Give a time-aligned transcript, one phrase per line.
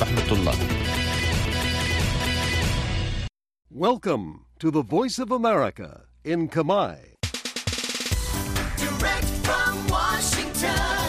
[0.00, 0.56] رحمة الله
[3.70, 4.26] Welcome
[4.58, 5.90] to the Voice of America
[6.24, 6.96] in Kamai.
[8.80, 11.08] Direct from Washington,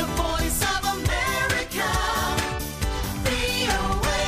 [0.00, 1.90] the voice of America,
[3.26, 4.22] VOA.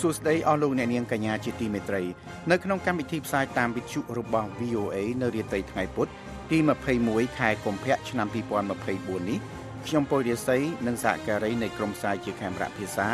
[0.00, 2.02] សួស្តីអស់លោកអ្នកនាងកញ្ញាជាទីមេត្រី
[2.50, 6.08] នៅក្នុងកម្មវិធីផ្សាយតាមវិទ្យុរបស់ VOA នៅរាត្រីថ្ងៃពុធ
[6.50, 6.58] ទី
[6.98, 9.38] 21ខែកុម្ភៈឆ្នាំ2024នេះ
[9.86, 13.08] ខ្ញុំពុយរាសីនិងសហការីនៃក្រុមផ្សាយជាខេមរៈភាសា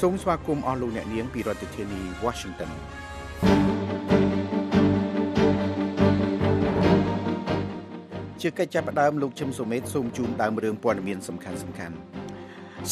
[0.00, 2.70] សូមស្វាគមន៍អស់លោកអ្នកនាងពីរដ្ឋធានី Washington
[8.40, 11.98] ជាកិច្ចចាប់ផ្ដើមលោកឈឹមសុមេតសូមជូនដើមរឿងព័ត៌មានសំខាន់សំខាន់ៗ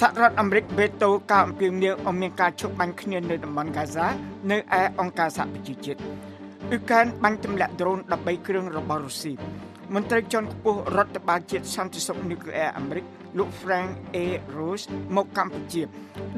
[0.00, 4.06] សហរដ្ឋអាមេរិកវេតូការអំពាវនាវឲ្យមានការឈប់បាញ់គ្នានៅតំបន់ហ្គាហ្សា
[4.50, 6.00] នៅឯអង្គការសហប្រជាជាតិ
[6.70, 9.32] អ៊ុក្រែនបាញ់ទម្លាក់ដ្រូន13គ្រឿងរបស់រុស្ស៊ី
[9.94, 13.04] មន្ត្រីជាន់ខ្ពស់រដ្ឋបាលជាតិសន្តិសុខនុយក្លេអ៊ែរអាមេរិក
[13.38, 14.18] លោក Frank A.
[14.56, 14.86] Rose
[15.16, 15.82] មកកម្ពុជា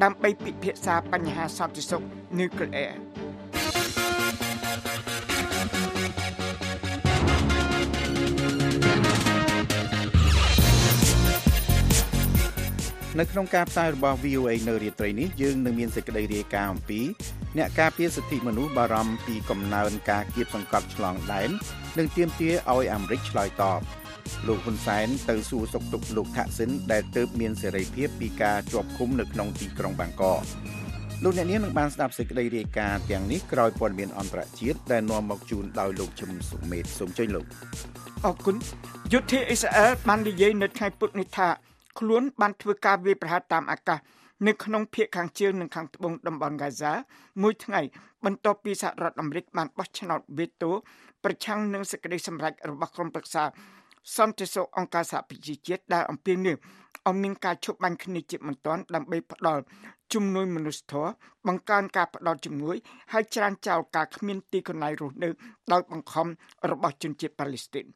[0.02, 2.02] ដើម្បីពិភាក្សាបញ្ហាសន្តិសុខ
[2.38, 3.07] នុយក្លេអ៊ែរ
[13.20, 17.00] នៅក្នុងការផ្សាយរបស់ VOA នៅរាត្រីនេះយើងនឹងមានសេចក្តីរាយការណ៍អំពី
[17.58, 21.50] អ្នកការពារសិទ្ធិមនុស្សបារម្ភពីកំណើនការគៀបសង្កត់ឆ្លងដែន
[21.98, 23.80] និងទាមទារឲ្យអាមេរិកឆ្លើយតប
[24.46, 30.40] លោកហ៊ុនសែនទៅសួរសុខទុក្ខលោកថាក់ស៊ីនដែលទើបមានសេរីភាពពីការជាប់ឃុំនៅក្នុងទីក្រុងបាងកក
[31.24, 37.46] លោកអ្នកនាងនឹងបានស្ដាប់សេចក្តីរាយការណ៍ទាំងនេះក្រោយព័ត៌មានអន្តរជាតិដែលនាំមកជូនដោយលោកជឹមសុមេតសូមជួយលោក
[38.26, 38.56] អរគុណ
[39.12, 41.48] យុទ្ធអ៊ីស្រាអែលបាននិយាយនៅថ្ងៃពុធនេះថា
[41.98, 43.98] ខ្លួនបានធ្វើការវាយប្រហារតាមអាកាស
[44.46, 46.92] នៅក្នុងភូមិខាងជើងនិងខាងត្បូងតំបន់ហ្គាហ្សា
[47.42, 47.80] មួយថ្ងៃ
[48.24, 50.70] បន្ទាប់ពីសហរដ្ឋអាមេរិកបានបោះឆ្នោតវេតូ
[51.24, 53.42] ប្រឆាំងនឹងសេចក្តីសម្រេចរបស់ក្រុមប្រឹក្សា
[54.16, 56.56] សន្តិសុខអង្គការសហប្រជាជាតិដែលអំពាវនាវ
[57.06, 59.62] ឲ្យមានការឈប់បាញ់គ្នាជាបន្ទាន់ដើម្បីផ្ដល់
[60.12, 61.10] ជំនួយមនុស្សធម៌
[61.46, 62.76] បង្កើនការផ្ដល់ជំនួយ
[63.12, 65.28] ហើយច្រានចោលការគ្មានទីកន្លែងរស់នៅ
[65.72, 66.26] ដោយបង្ខំ
[66.70, 67.86] របស់ជនជាតិប៉ាឡេស្ទីន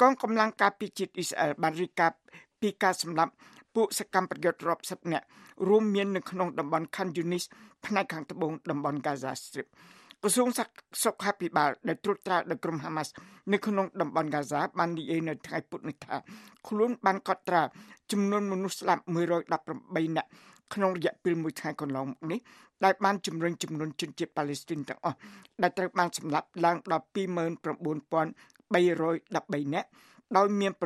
[0.00, 2.12] កងកម្លាំងការពារជាតិអ៊ីស្រាអែលបានរៀបការ
[2.60, 3.32] ពីការសម្លាប់
[3.74, 5.26] ពួកសកម្មប្រយុទ្ធរាប់សិបនាក់
[5.68, 7.44] រួមមាននៅក្នុងតំបន់ Khan Yunis
[7.86, 9.66] ផ្នែកខាងត្បូងតំបន់ Gaza Strip
[10.22, 10.48] ក្រសួង
[11.04, 13.08] សុខាភិបាលដែលត្រួតត្រាដោយក្រុម Hamas
[13.52, 16.16] នៅក្នុងតំបន់ Gaza បាននិយាយនៅថ្ងៃពុធនេះថា
[16.68, 17.62] ខ្លួនបានកត់ត្រា
[18.12, 20.30] ចំនួនមនុស្សស្លាប់118នាក់
[20.74, 22.38] ក្នុងរយៈពេលមួយថ្ងៃកន្លងមកនេះ
[22.84, 25.16] ដែលបានជំរុញចំនួនជនជាតិប៉ាឡេស្ទីនទាំងអស់
[25.62, 29.88] ដែលត្រូវបានសម្លាប់ឡើងដល់29313នាក់
[30.36, 30.84] ដោយមាន60000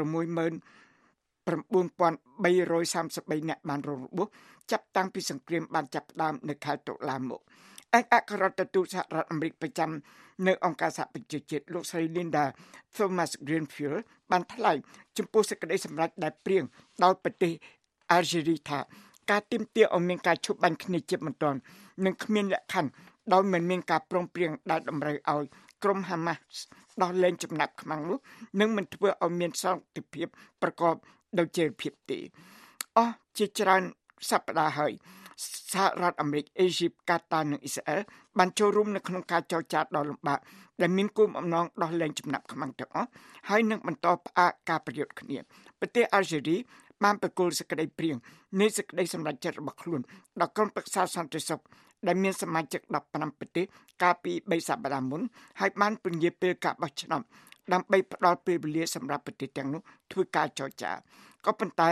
[1.51, 4.29] 9333នាក់បានរងរបួស
[4.71, 7.41] ចាប់តាំងពីសង្គ្រាមបានចាប់ផ្ដើមនៅខែតុលាមក
[7.99, 9.91] ឯកអគ្គរដ្ឋទូតសហរដ្ឋអាមេរិកប្រចាំ
[10.47, 12.45] នៅអង្គការសហប្រជាជាតិលោកស្រី Linda
[12.97, 14.01] Thomas Greenfield
[14.31, 14.77] បានថ្លែង
[15.19, 16.65] ចំពោះសេចក្តីសម្រេចដែលព្រៀង
[17.05, 17.53] ដោយប្រទេស
[18.11, 18.79] អាល់ហ្សេរីថា
[19.31, 21.59] ការទាមទារឲ្យមានការឈប់បាញ់គ្នាជាបន្ទាន់
[22.05, 22.91] នឹងគ្មានលក្ខខណ្ឌ
[23.33, 25.45] ដោយមិនមានការព្រមព្រៀងដែលតម្រូវឲ្យ
[25.83, 26.43] ក្រុមហាម៉ាស់
[27.03, 28.19] ដោះលែងចំណាប់ខ្មាំងនោះ
[28.61, 30.27] នឹងមិនធ្វើឲ្យមានសន្តិភាព
[30.63, 30.95] ប្រកប
[31.39, 32.19] ដោយចីរភាពទេ
[32.97, 33.83] អស់ជាច្រើន
[34.31, 34.93] សប្តាហ៍ហើយ
[35.73, 38.01] សហរដ្ឋអាមេរិកអេស៊ីបកាតានិងអ៊ីស្រាអែល
[38.39, 40.39] បានចូលរួមនៅក្នុងការចរចាដ៏លំបាក
[40.81, 43.09] ដែលមានគោលបំណងដោះលែងចំណាប់ខ្មាំងទាំងអស់
[43.49, 45.39] ហើយនឹងបន្តផ្អាកការប្រយុទ្ធគ្នា
[45.81, 46.57] ប្រទេសអាល់ហ្សេរី
[47.05, 48.17] បានប្រគល់សេចក្តីព្រៀង
[48.61, 50.01] នៃសេចក្តីសម្រេចចិត្តរបស់ខ្លួន
[50.41, 51.61] ដល់ក្រុមប្រឹក្សាសន្តិសុខ
[52.07, 52.81] ដែលមានសមាជិក
[53.11, 53.65] 15ប្រទេស
[54.03, 55.23] កាលពី3សប្តាហ៍មុន
[55.61, 57.23] ហើយបានពន្យាពេលការបោះឆ្នោត
[57.73, 59.83] ដើម្បីផ្ដល់ពេលវេលាសម្រាប់ប្រទេសទាំងនោះ
[60.13, 60.93] ធ្វើការចរចា
[61.47, 61.91] ក៏ប៉ុន្តែ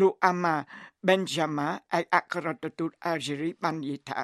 [0.00, 0.56] លោកអាម៉ា
[1.08, 1.68] បេនយ៉ាម៉ា
[1.98, 4.20] ឯកអគ្គរដ្ឋទូតអាល់ហ្សេរីបាននិយាយថា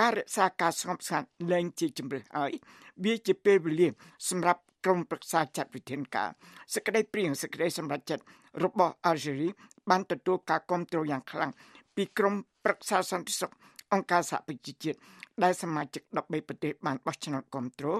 [0.00, 2.52] ការរក្សាការស្ងប់ស្ងាត់លែងជាជំរឿហើយ
[3.04, 3.88] វាជាពេលវេលា
[4.28, 6.30] សម្រាប់ក្រុមប្រឹក្សាចាត់វិធានការ
[6.74, 8.24] សេចក្តីព្រៀងសេចក្តីសម្រេចចិត្ត
[8.64, 9.48] របស់អាល់ហ្សេរី
[9.90, 11.50] បានទទួលការគ្រប់គ្រងយ៉ាងខ្លាំង
[11.96, 12.34] ពីក្រុម
[12.64, 13.52] ប្រឹក្សាសន្តិសុខ
[13.92, 14.98] អង្គការសហប្រជាជាតិ
[15.44, 17.98] ដែលសមាជិក13ប្រទេសបានបោះឆ្នោតគ្រប់គ្រង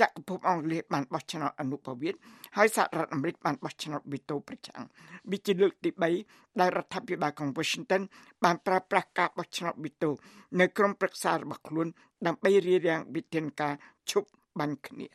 [0.00, 2.14] ចក្រភពអង់គ្លេសបានបោះឆ្នោតអនុប្រវេត
[2.56, 4.84] ហើយសហរដ្ឋអាមេរិកបានបោះឆ្នោតវីតូប្រឆាំង
[5.30, 5.90] វាជាលើកទី
[6.24, 8.02] 3ដែលរដ្ឋាភិបាលក្រុង Washington
[8.44, 10.10] បានប្រើប្រាស់ការបោះឆ្នោតវីតូ
[10.60, 11.86] នៅក្រមប្រឹក្សារបស់ខ្លួន
[12.26, 13.74] ដើម្បីរារាំងវិធានការ
[14.10, 15.06] ឈប់បាញ់គ្នា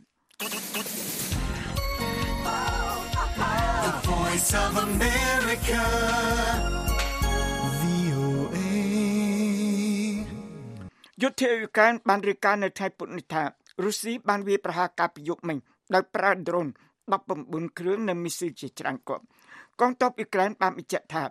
[3.85, 5.81] The voice of America,
[11.23, 13.43] យុទ្ធអ៊ុយក្រែនបានរាយការណ៍នៅថ្ងៃពុធនេះថា
[13.83, 15.57] រុស្ស៊ីបានវាយប្រហារការប្រយុទ្ធមិញ
[15.93, 16.67] ដោយប្រើដ្រូន
[17.21, 19.25] 19គ្រឿងនិងមីស៊ីលជាច្រើនគ្រាប់
[19.79, 21.23] កងទ័ពអ៊ុយក្រែនបានបញ្ជាក់ថា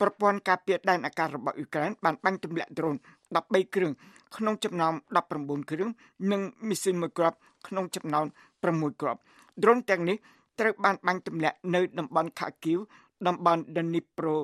[0.00, 2.96] ប្រព័ន្ធការពារដែនអាកាសរបស់អ៊ុយក្រែនបានបាញ់ទម្លាក់ដ្រូន
[3.34, 3.92] 13គ្រឿង
[4.36, 4.94] ក្នុងចំណោម
[5.30, 5.90] 19គ្រឿង
[6.32, 7.36] និងមីស៊ីលមួយគ្រាប់
[7.66, 8.26] ក្នុងចំណោម
[8.62, 9.20] 6គ្រាប់
[9.62, 10.16] ដ្រូនទាំងនេះ
[10.58, 12.78] ត្រូវបានបាញ់ទម្លាក់នៅតំបន់ខាគីវ
[13.26, 14.34] តំបន់ Dnipro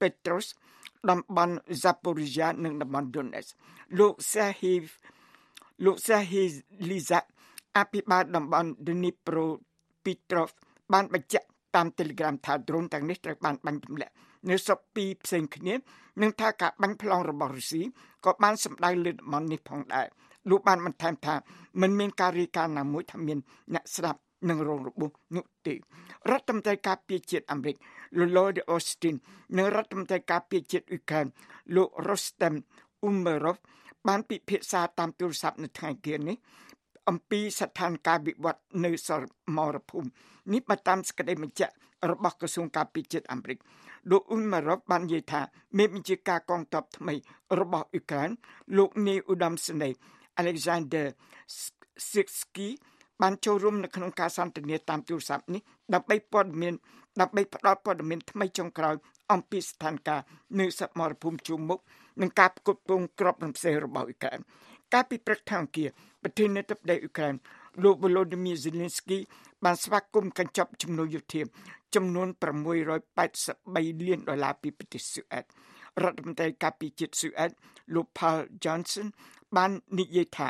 [0.00, 0.77] Petros តំ
[1.36, 3.50] បន់ Zaporizhia និងតំបន់ Donetsk
[3.98, 4.76] លោក Serhiy
[5.84, 6.46] លោក Serhiy
[6.88, 7.20] Liza
[7.76, 9.46] អភិបាលតំបន់ Dnipro
[10.04, 10.48] Petrov
[10.92, 14.12] បានបញ្ជាក់តាម Telegram ថា drone ទាំងនេះត្រូវបានបាញ់ទម្លាក់
[14.48, 15.74] នៅស្រុកពីរផ្សេងគ្នា
[16.22, 17.82] និងថាការបាញ់ប្លង់របស់រុស្ស៊ី
[18.24, 20.06] ក៏បានសម្ដៅលើតំបន់នេះផងដែរ
[20.50, 21.34] លោកបានបន្ថែមថា
[21.80, 23.38] មិនមានការរាយការណ៍ណាមួយថាមាន
[23.74, 27.76] អ្នកស្ដាប់ និងរងរបួសនោះទេរដ្ឋមន្ត្រីការពារជាតិអាមេរិក
[28.18, 29.14] លោក Lloyd Austin
[29.56, 31.26] និងរដ្ឋមន្ត្រីការពារជាតិអ៊ុយក្រែន
[31.76, 32.54] លោក Rostem
[33.08, 33.58] Umerov
[34.08, 36.36] បានពិភាក្សាតាមទូរស័ព្ទនៅថ្ងៃគៀននេះ
[37.08, 39.10] អំពីស្ថានភាពវិវត្តនៅស
[39.56, 40.08] មរភូមិ
[40.52, 41.74] នេះបើតាមសេចក្តីបញ្ជាក់
[42.10, 43.58] របស់ក្រសួងការពារជាតិអាមេរិក
[44.10, 45.40] លោកអ៊ុនម៉ារ៉ូបាននិយាយថា
[45.78, 47.14] មេបញ្ជាការកងទ័ពថ្មី
[47.60, 48.30] របស់អ៊ុយក្រែន
[48.76, 49.96] លោកនីឧត្តមសេនីយ៍
[50.40, 51.06] Alexander
[52.10, 52.68] Sitsky
[53.22, 55.62] បានចូលរួមនៅក្នុងការសន្ទនាតាមទូរស័ព្ទនេះ
[55.94, 56.74] ដើម្បីព័ត៌មាន
[57.20, 58.94] ដើម្បីផ្ដល់ព័ត៌មានថ្មីចុងក្រោយ
[59.32, 60.20] អំពីស្ថានភាព
[60.60, 61.80] នៅសមរភូមិជួរមុខ
[62.20, 64.38] និងការផ្គត់ផ្គង់ក្របរំសេះរបស់អ៊ុយក្រែន
[64.92, 65.88] កាលពីព្រឹកថ្ងៃអង្គារ
[66.22, 67.34] ប្រធានាធិបតីអ៊ុយក្រែន
[67.82, 69.18] លោក Volodymyr Zelensky
[69.64, 71.42] បានស្វាគមន៍កញ្ចប់ជំនួយយោធា
[71.94, 72.28] ចំនួន
[72.98, 75.44] 683លានដុល្លារពីប្រទេសស៊ូអែត
[76.02, 77.50] រដ្ឋមន្ត្រីការពារជាតិស៊ូអែត
[77.94, 79.06] លោក Paul Johnson
[79.56, 80.48] បាននិយាយថា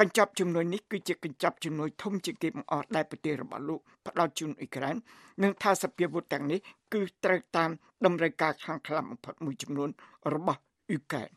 [0.00, 4.96] កញ្ចប់ជំនួយនេះគឺជាកញ្ចប់ជំនួយធំជាងគេបង្អស់ដែលប្រទេសរបស់លោកផ្ដល់ជូនអ៊ុយក្រែន
[5.42, 6.58] និងថាសភាវុធទាំងនេះ
[6.92, 7.70] គឺត្រូវតាម
[8.04, 9.88] តម្រូវការខាងខ្លាំងបំផុតមួយចំនួន
[10.34, 10.60] របស់
[10.90, 11.30] អ៊ុយក្រែន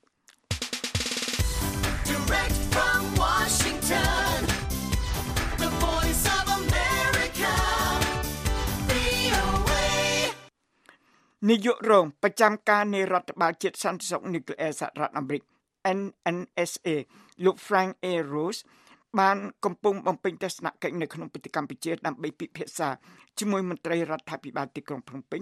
[2.10, 4.36] Direct from Washington,
[5.64, 7.54] the voice of America,
[8.90, 9.86] VOA.
[11.50, 15.44] នាយករងប្រចាំការនៃរដ្ឋបាលជាតិសន្តិសុខនុយក្លេអ៊ែរសហរដ្ឋអាមេរិក
[16.00, 16.90] NNSA
[17.46, 18.14] លោក Frank A.
[18.34, 18.62] Rose
[19.20, 22.90] បានកំពុងបំពេញទស្សនកិច្ចនៅក្នុងប្រទេសកម្ពុជាដើម្បីពិភាក្សា
[23.40, 25.42] ជាមួយមន្ត្រីរដ្ឋាភិបាលទីក្រុងភ្នំពេញ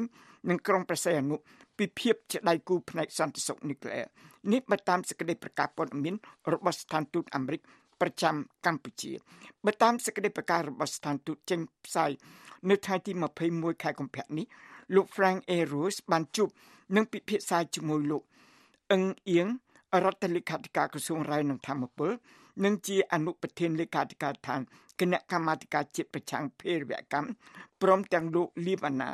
[0.49, 1.35] និងក្រុងប្រស័យអនុ
[1.77, 4.07] ពីភាពជាដៃគូផ្នែកសន្តិសុខនុយក្លេអ៊ែរ
[4.51, 6.15] នេះបើតាមសេចក្តីប្រកាសព័ត៌មាន
[6.53, 7.61] របស់ស្ថានទូតអាមេរិក
[8.01, 8.35] ប្រចាំ
[8.65, 9.11] កម្ពុជា
[9.65, 12.11] បើតាមសេចក្តីប្រកាសរបស់ស្ថានទូតចេញផ្សាយ
[12.69, 13.11] នៅថ្ងៃទី
[13.47, 14.45] 21ខែកុម្ភៈនេះ
[14.95, 15.57] លោក Frank A.
[15.73, 16.49] Rose បានជួប
[16.95, 18.23] និងពិភាក្សាជាមួយលោក
[18.91, 19.47] អឹងអៀង
[20.05, 22.11] រដ្ឋលេខាធិការក្រសួងរាយនឹងធម្មពល
[22.65, 24.61] និងជាអនុប្រធានលេខាធិការឋាន
[24.99, 27.29] គណៈកម្មាធិការជាតិប្រឆាំងភេរវកម្ម
[27.81, 29.09] ព្រមទាំងលោកលីបអាណា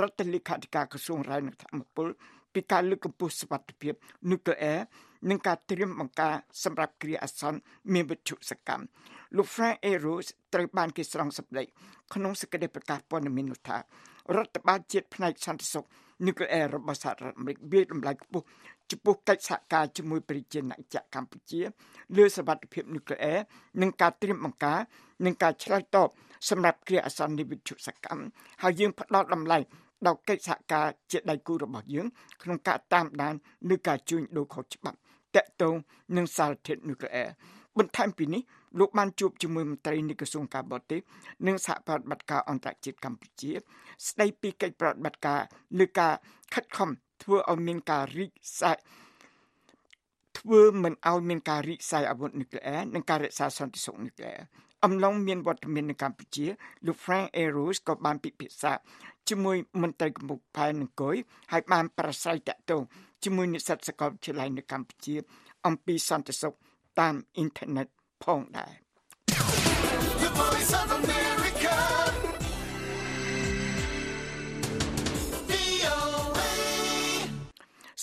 [0.00, 2.08] រដ្ឋលេខាធិការក្រសួងរាយនឹងធម្មពល
[2.54, 3.94] ពីការលើកកម្ពស់សុវត្ថិភាព
[4.30, 4.80] នុយក្លេអ៊ែរ
[5.30, 6.34] និងការត្រៀមបង្ការ
[6.64, 7.60] សម្រាប់គ្រាអាសន្ន
[7.92, 8.84] មានវិទ្យុសកម្ម
[9.36, 11.64] លោក Frank Eros ត្រូវបានគេស្រង់សម្ដី
[12.14, 13.76] ក្នុងសេចក្តីប្រកាសព័ត៌មាននោះថា
[14.36, 15.84] រដ្ឋបាលជាតិផ្នែកសន្តិសុខ
[16.26, 18.44] នុយក្លេអ៊ែររបស់សហរដ្ឋអាមេរិកវាតម្លៃខ្ពស់
[18.90, 21.60] ចំពោះកិច្ចសហការជាមួយប្រជាណាចក្រកម្ពុជា
[22.16, 23.38] លើសវត្ថិភាពនុយក្លេអ៊ែរ
[23.82, 24.78] និងការត្រៀមបង្ការ
[25.26, 26.08] និងការឆ្លើយតប
[26.48, 28.24] សម្រាប់គ្រាអាសន្ននៃវិទ្យុសកម្ម
[28.62, 29.58] ហើយយើងផ្ដោតតម្លៃ
[30.06, 32.06] ដល់កិច្ចសហការជាដៃគូរបស់យើង
[32.42, 33.34] ក្នុងការតាមដាន
[33.74, 34.98] ឬការជួញដូរខុសច្បាប់
[35.36, 35.74] តកតង
[36.16, 37.30] នឹងសារធាតុនុយក្លេអ៊ែរ
[37.78, 38.42] បន្ថែមពីនេះ
[38.78, 41.00] លោកបានជួបជាមួយមន្ត្រីនៃក្រសួងការបរទេស
[41.46, 43.52] និងសហប្រតិបត្តិការអន្តរជាតិកម្ពុជា
[44.08, 45.40] ស្ដីពីកិច្ចប្រតិបត្តិការ
[45.78, 46.12] លើការ
[46.54, 46.90] ខិតខំ
[47.22, 48.30] ធ្វើឲ្យមានការរីក
[48.60, 48.76] សាយ
[50.38, 54.44] ធ្វើមិនឲ្យមានការរីកសាយអាវុធនុយក្លេអ៊ែរនិងការរក្សាសន្តិសុខនុយក្លេអ៊ែរ
[54.84, 56.46] អំឡុងមានវត្តមាននៅកម្ពុជា
[56.86, 58.72] លោក Frank Eros ក៏បានពិភាក្សា
[59.28, 61.16] ជាមួយមន្ត្រីកម្ពុជាផែនអង្គុយ
[61.52, 62.82] ហើយបានប្រស្រ័យតាក់ទង
[63.24, 65.14] ជាមួយនិស្សិតសាកលវិទ្យាល័យនៅកម្ពុជា
[65.66, 66.54] អំពីសន្តិសុខ
[67.00, 67.86] តាមអ៊ីនធឺណិត
[68.24, 68.72] ផងដែរ
[70.22, 71.76] The voice of America,
[75.50, 76.48] VOA.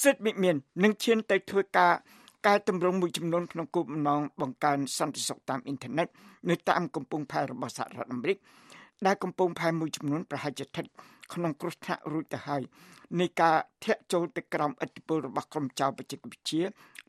[0.01, 1.93] សិទ្ធិវិមាននឹងឈានទៅធ្វើការ
[2.47, 6.07] កែតម្រង់មួយចំនួនក្នុងគោលបំណងបង្កើនសន្តិសុខតាមអ៊ីនធឺណិត
[6.49, 8.37] នៅតាមកំពង់ផែរបស់សហរដ្ឋអាមេរិក
[9.05, 10.85] ដែលកំពង់ផែមួយចំនួនប្រហែលជាស្ថិត
[11.33, 12.61] ក្នុងគ្រោះថ្នាក់រួចទៅហើយ
[13.19, 16.61] នៃការធាក់ចូលទៅក្រោមឥទ្ធិពលរបស់ក្រុមចៅបច្ចេកវិទ្យា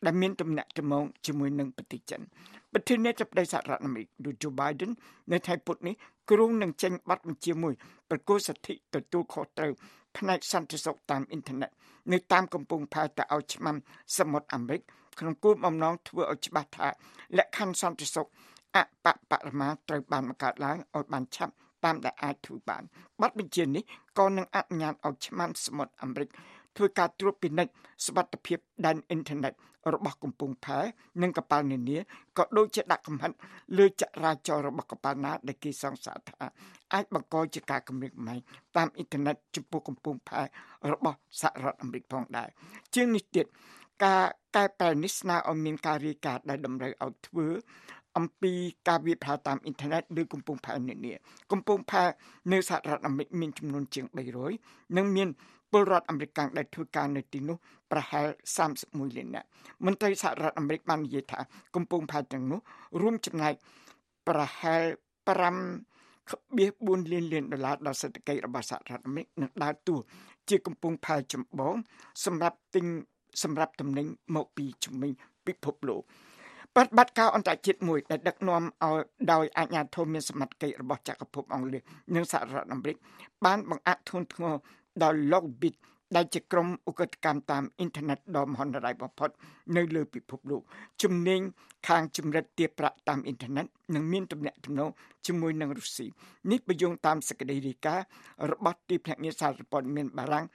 [0.07, 2.21] ដែលមានទំនាក់ទំនងជាមួយនឹងប្រទេសចិន
[2.73, 4.93] ប្រធានាធិបតីសហរដ្ឋអាមេរិកលោក Joe Biden
[5.33, 5.95] នៅថ្ងៃពុធនេះ
[6.31, 7.75] គ្រោងនឹងចេញប័ណ្ណបញ្ជាមួយ
[8.11, 9.73] ប្រកាសសិទ្ធិទទួលខុសត្រូវ
[10.17, 11.71] ផ្នែកសន្តិសុខតាមអ៊ីនធឺណិត
[12.13, 13.77] នៅតាមកំពង់ផែទៅឲ្យឆ្មាំ
[14.19, 14.81] សមុទ្រអាមេរិក
[15.19, 16.89] ក្នុងគោលបំណងធ្វើឲ្យច្បាស់ថា
[17.39, 18.29] លក្ខខណ្ឌសន្តិសុខ
[18.77, 22.83] អបបរមាត្រូវបានបង្កើតឡើងឲ្យបានឆាប់តាមដែលអាចធ្វើបាន
[23.21, 23.85] ប័ណ្ណបញ្ជានេះ
[24.19, 26.29] ក៏នឹងអនុញ្ញាតឲ្យឆ្មាំសមុទ្រអាមេរិក
[26.79, 27.73] ធ្វើការត្រួតពិនិត្យ
[28.05, 29.53] សុវត្ថិភាពដែនអ៊ីនធឺណិត
[29.95, 30.79] របស់កំពង់ផែ
[31.23, 31.99] និងកប៉ាល់នានា
[32.39, 33.33] ក៏ដូចជាដាក់កំហិត
[33.79, 36.47] លើចរាចរណ៍របស់កប៉ាល់ណាដែលគេសង្ស័យថា
[36.95, 38.41] អាចបង្កជាការគំរាមកំហែង
[38.77, 40.43] តាមអ៊ីនធឺណិតចំពោះកំពង់ផែ
[40.93, 42.49] របស់សហរដ្ឋអាមេរិកផងដែរ
[42.95, 43.47] ជាងនេះទៀត
[44.05, 44.25] ការ
[44.57, 47.49] កែប្រែនេះស្នើឲ្យមានការរាយការណ៍ដែលតម្រូវឲ្យធ្វើ
[48.17, 48.53] អំពី
[48.89, 51.15] ការវាយប្រហារតាមអ៊ីនធឺណិតឬកំពង់ផែនានា
[51.53, 52.05] កំពង់ផែ
[52.53, 54.07] នៅសហរដ្ឋអាមេរិកមានចំនួនជាង
[54.51, 55.29] 300និងមាន
[55.73, 57.57] ពលរដ្ឋអាមេរិកដែលធ្វើការនៅទីនោះ
[57.93, 58.27] ប្រហែល
[58.69, 59.47] 31លាននាក់
[59.85, 61.41] មន្ត្រីសហរដ្ឋអាមេរិកបាននិយាយថា
[61.75, 62.61] កំពង់ផែទាំងនោះ
[63.01, 63.55] រួមចំណែក
[64.29, 64.83] ប្រហែល
[65.29, 69.97] 5.4លានលានដុល្លារដល់សេដ្ឋកិច្ចរបស់សហរដ្ឋអាមេរិកនឹងដើរតួ
[70.49, 71.75] ជាកំពង់ផែចម្បង
[72.25, 72.85] សម្រាប់ទិញ
[73.43, 74.07] សម្រាប់ទំនិញ
[74.37, 75.13] មកពីជំនាញ
[75.47, 76.03] ពិភពលោក
[76.77, 78.99] បដិបត្តិការអន្តរជាតិមួយដែលដឹកនាំឲ្យ
[79.33, 81.83] ដោយអាជ្ញាធរមានសមត្ថកិច្ចរបស់ចក្រភពអង់គ្លេស
[82.15, 82.97] និងសហរដ្ឋអាមេរិក
[83.45, 84.55] បានបង្អាក់ធ្ងន់ធ្ងរ
[85.03, 85.75] ដល់ Lockbit
[86.17, 89.31] ដែលជាក្រុមឧក្រិដ្ឋកម្មតាមអ៊ីនធឺណិតដ៏មហន្តរាយបំផុត
[89.77, 90.63] នៅលើពិភពលោក
[91.03, 91.41] ជំនាញ
[91.89, 94.91] ខាងជំរិតទារប្រាក់តាមអ៊ីនធឺណិតនិងមានទំនាក់ទំនង
[95.27, 96.07] ជាមួយនឹងរុស្ស៊ី
[96.51, 98.07] នេះបញ្យងតាមសេចក្តីរាយការណ៍
[98.51, 100.47] របស់ទីភ្នាក់ងារសារព័ត៌មានបារាំង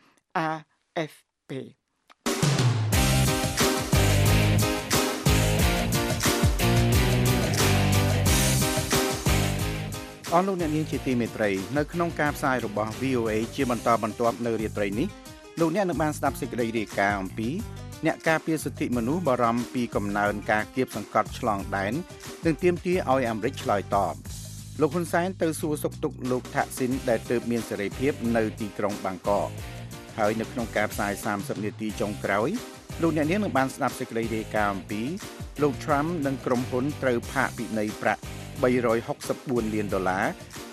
[0.46, 1.52] AFP
[10.36, 15.08] អស់លោកអ្នកនាងជាទីមេត្រីនៅក្នុងការផ្សាយរបស់ VOA ជាបន្តបន្ទាប់នៅរាត្រីនេះ
[15.60, 17.50] លោកអ្នកនឹងបានស្ដាប់សេចក្តីរាយការណ៍អំពី
[18.06, 21.94] អ្នកការពារសិទ្ធិមនុស្សបារម្ភពីកំណើនការគៀបសង្កត់ឆ្លងដែន
[22.46, 24.14] និងទាមទារឲ្យអាមេរិកឆ្លើយតប
[24.82, 29.50] លោកហ៊ុនសែនទៅសួរសុខទុក្ខលោកថាក់ស៊ីនដែលទើបមានសេរីភាពនៅទីក្រុងបាងកក
[30.18, 32.50] ហើយនៅក្នុងការផ្សាយ30នាទីចុងក្រោយ
[33.02, 35.02] លោកអ្នកនាងនឹងបានស្ដាប់សេចក្តីរាយការណ៍អំពី
[35.62, 38.22] លោក Trump និងក្រុមហ៊ុនត្រូវផាកពិន័យប្រាក់
[38.62, 40.26] 364លានដុល្លារ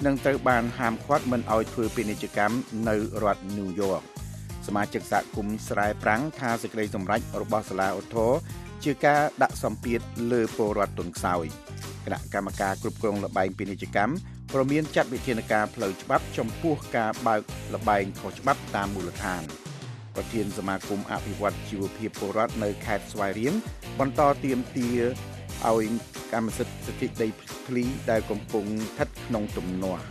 [0.06, 2.56] និងត្រូវបានហាមឃាត់មិនឲ្យធ្វើពាណិជ្ជកម្ម
[2.88, 4.02] នៅរដ្ឋ New York
[4.66, 8.30] សមាជិកសហគមន៍ស្រែប្រាំងថាសេចក្តីសម្រេចរបស់សាលាឧទ្ធរ
[8.84, 10.00] ជាការដាក់សម្ពាធ
[10.32, 11.44] លើពលរដ្ឋទុនខ្សោយ
[12.04, 14.14] គណៈកម្មការគ្រប់គ្រងលបែងពាណិជ្ជកម្ម
[14.52, 17.40] ប្រមានចាត់វិធានការផ្លូវច្បាប់ចំពោះការបើក
[17.74, 19.42] លបែងខុសច្បាប់តាមមូលដ្ឋាន
[20.14, 23.54] ប្រធានសមាគមអភិវឌ្ឍជីវភាពពលរដ្ឋនៅខេត្តស្វាយរៀង
[24.00, 24.90] បន្តទៀមទា
[25.68, 25.84] ឲ្យ
[26.32, 27.28] កម្មសិទ្ធិសិទ្ធិដី
[27.66, 30.02] ធ្លីដែលកំពុងស្ថិតក្នុងទំនាស់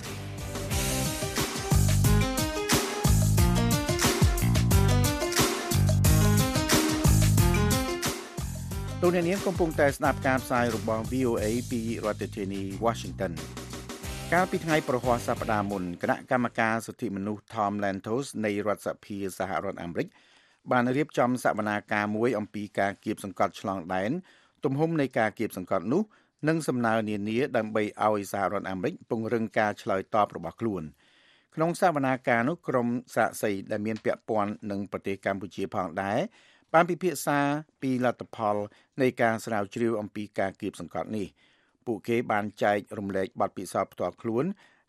[9.01, 13.33] លោកអ្នកនាងកំពុងតែស្ដាប់ការផ្សាយរបស់ VOA ពីរដ្ឋធានី Washington
[14.33, 20.07] កាលពីថ្ងៃប្រហ័សសប្តាហ៍មុនគណៈកម្មការសិទ្ធិមនុស្ស Tom Lantos នៃរដ្ឋសភាសហរដ្ឋអាមេរិក
[20.71, 24.11] បានរៀបចំសវនាការមួយអំពីការគៀបសង្កត់ឆ្លងដែន
[24.65, 26.01] ទំហំនៃការគៀបសង្កត់នោះ
[26.47, 30.83] និងសំណើនានាដើម្បីឲ្យសហរដ្ឋអាមេរិកពង្រឹងការឆ្លើយតបរបស់ខ្លួន
[31.55, 36.19] ក្នុងសវនាការនោះក្រុមសាកសីដែលមានពាក់ព័ន្ធនឹងប្រទេសកម្ពុជាផងដែរ
[36.73, 37.39] បានពិភាក្សា
[37.81, 38.55] ពីលទ្ធផល
[39.01, 41.27] នៃការស្រាវជ្រាវអំពីការគៀបសង្កត់នេះ
[41.85, 44.45] ពួកគេបានចែករំលែកបទពិសោធន៍ផ្ទាល់ខ្លួន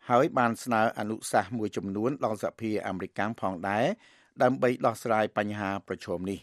[0.09, 3.85] ហើយបានស្នើអនុសាសន៍មួយចំនួនដល់សហភាពអាមេរិកផងដែរ
[4.43, 6.39] ដើម្បីដោះស្រាយបញ្ហាប្រឈមនេះ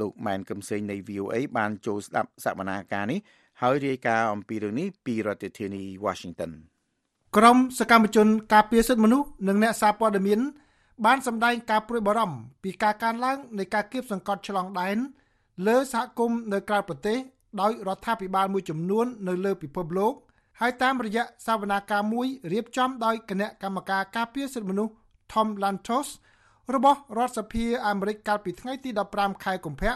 [0.00, 3.18] លោកម៉ែនកឹមសេងនៃ VOA បានចូលស្ដាប់សវនាការនេះ
[3.62, 6.52] ហើយរាយការណ៍អំពីរឿងនេះពីរដ្ឋធានី Washington
[7.36, 10.40] ក្រុមសកម្មជនការពារសិទ្ធិមនុស្សនិងអ្នកសារព័ត៌មាន
[11.06, 14.96] បានសម្ដែងការព្រួយបារម្ភពីការកើនឡើងនៃការគៀបសង្កត់ឆ្លងដែន
[15.66, 17.18] លើសហគមន៍នៅក្រៅប្រទេស
[17.60, 20.12] ដោយរដ្ឋាភិបាលមួយចំនួននៅលើពិភពលោក
[20.60, 24.92] ហើយតាមរយៈសវនាការមួយរៀបចំដោយគណៈកម្មការការពារសិទ្ធិមនុស្ស
[25.32, 26.08] Tom Lantos
[26.74, 29.94] របស់រដ្ឋសភាអាមេរិកកាលពីថ្ងៃទី15ខែកុម្ភៈ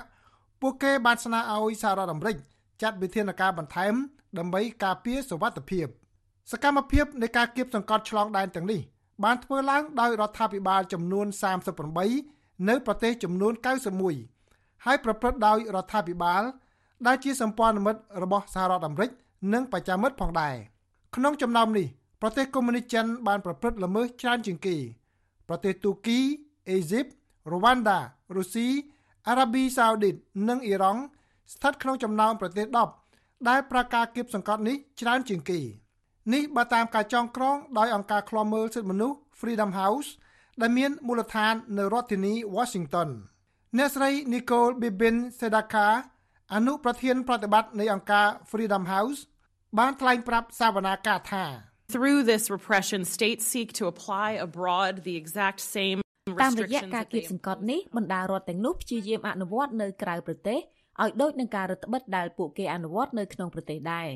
[0.60, 2.36] ពួកគេបានស្នើឲ្យសហរដ្ឋអាមេរិក
[2.82, 3.94] ចាត់វិធានការបន្ថែម
[4.38, 5.86] ដើម្បីការពារសុវត្ថិភាព
[6.52, 8.80] សកម្មភាពនៃការគៀបសង្កត់ឆ្លងដែនទាំងនេះ
[9.24, 11.26] បានធ្វើឡើងដោយរដ្ឋាភិបាលចំនួន
[11.96, 13.52] 38នៅប្រទេសចំនួន
[14.20, 16.42] 91ហើយប្រព្រឹត្តដោយរដ្ឋាភិបាល
[17.06, 19.10] ដែលជាសម្ព័ន្ធមិត្តរបស់សហរដ្ឋអាមេរិក
[19.52, 20.54] និងបច្ចាមិត្តផងដែរ
[21.16, 21.86] ក្នុងចំណោមនេះ
[22.22, 24.76] ប្រទេសកុម្មុយនីសចិនបានប្រព្រឹត្តល្មើសច្រើនជាងគេ
[25.48, 26.18] ប្រទេសទូគី
[26.68, 27.06] អេស៊ីប
[27.50, 27.98] រ៉ូវ៉ាន់ដា
[28.36, 28.68] រុស្ស៊ី
[29.28, 30.14] អារ៉ាប៊ីសាអូឌីត
[30.48, 31.00] និងអ៊ីរ៉ង់
[31.52, 32.66] ស្ថិតក្នុងចំណោមប្រទេស
[33.08, 35.60] 10ដែលប្រកាសគៀបសង្កត់នេះច្រើនជាងគេ
[36.32, 40.08] នេះបើតាមការចងក្រងដោយអង្គការឃ្លាំមើលសិទ្ធិមនុស្ស Freedom House
[40.60, 43.08] ដែលមានមូលដ្ឋាននៅរដ្ឋធានី Washington
[43.78, 45.88] អ្នកស្រី Nicole Bibin Sedaka
[46.54, 49.20] អនុប្រធានប្រតិបត្តិនៃអង្គការ Freedom House
[49.78, 51.44] បានថ្លែងប្រាប់សាវនាការថា
[51.94, 55.98] Through this repression, states seek to apply abroad the exact same
[56.42, 60.58] តាមរយៈការគៀបសង្កត់នេះបណ្ដារដ្ឋទាំងនោះព្យាយាមអនុវត្តនៅក្រៅប្រទេស
[61.02, 64.08] ឲ្យដូចនឹងការរដ្ឋបិទដែលពួកគេអនុវត្តនៅក្នុងប្រទេសដែរ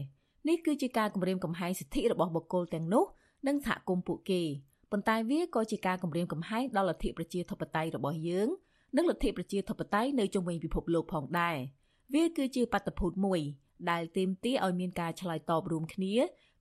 [0.48, 3.04] នេះគឺជាការគម្រាមកំហែងសិទ្ធិរបស់បុគ្គលទាំងនោះ
[3.46, 4.42] និងសហគមន៍ពួកគេ
[4.90, 8.48] ប៉ុន្តែវាក៏ជាការគម្រាមកំហែងដល់លទ្ធិប្រជាធិបតេយ្យរបស់យើង
[8.96, 11.56] និងលទ្ធិប្រជាធិបតេយ្យនៅជុំវិញពិភពលោកផងដែរ
[12.14, 13.40] វាគឺជាបាតុភូតមួយ
[13.90, 16.14] ដែលទាមទារឲ្យមានការឆ្លើយតបរួមគ្នា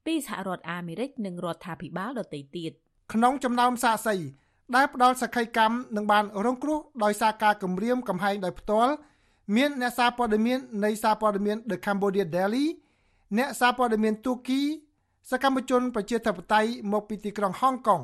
[0.05, 2.71] ពីសហរដ្ឋអាមេរិកនិងរដ្ឋាភិបាលដទៃទៀត
[3.13, 4.15] ក្នុងចំណោមសាកសី
[4.75, 8.93] ដែលផ្ដល់សក្ខីកម្មនឹងបានរងគ្រោះដោយសារការគំរាមកំហែងដោយផ្ទាល់
[9.55, 12.65] មានអ្នកសារព័ត៌មាននៃសារព័ត៌មាន The Cambodia Daily
[13.38, 14.62] អ្នកសារព័ត៌មានទូគី
[15.31, 18.01] សកម្មជនប្រជាធិបតេយ្យមកពីទីក្រុងហុងកុង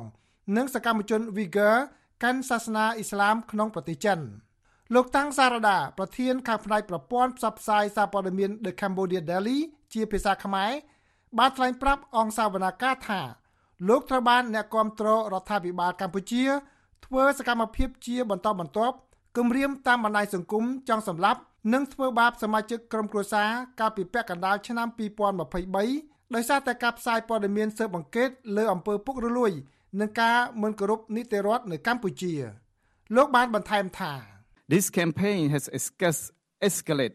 [0.56, 1.76] និងសកម្មជន Uyghur
[2.22, 4.20] កាន់សាសនាអ៊ីស្លាមក្នុងប្រទេសចិន
[4.94, 9.58] លោកតាំងសារដាប្រធានខាងផ្នែកប្រព័ន្ធផ្សព្វផ្សាយសារព័ត៌មាន The Cambodia Daily
[9.92, 10.72] ជាភាសាខ្មែរ
[11.38, 13.20] បានថ្លែងប្រាប់អង្គសាវនាការថា
[13.88, 16.44] លោកត្រូវបានអ្នកគាំទ្ររដ្ឋាភិបាលកម្ពុជា
[17.06, 18.96] ធ្វើសកម្មភាពជាបន្តបន្ទាប់
[19.36, 21.40] គម្រាមតាមបណ្ដាញសង្គមចង់សម្លាប់
[21.72, 23.48] និងធ្វើបាបសមាជិកក្រុមគ្រួសារ
[23.80, 24.88] កាលពីពាក់កណ្ដាលឆ្នាំ
[25.56, 29.52] 2023ដោយសារតែការផ្សាយព័ត៌មានស៊ើបអង្កេតលើអំពើពុករលួយ
[30.00, 32.32] និងការមិនគោរពនីតិរដ្ឋនៅកម្ពុជា
[33.16, 34.12] លោកបានបន្ថែមថា
[34.74, 36.30] This campaign has esca-
[36.68, 37.14] escalated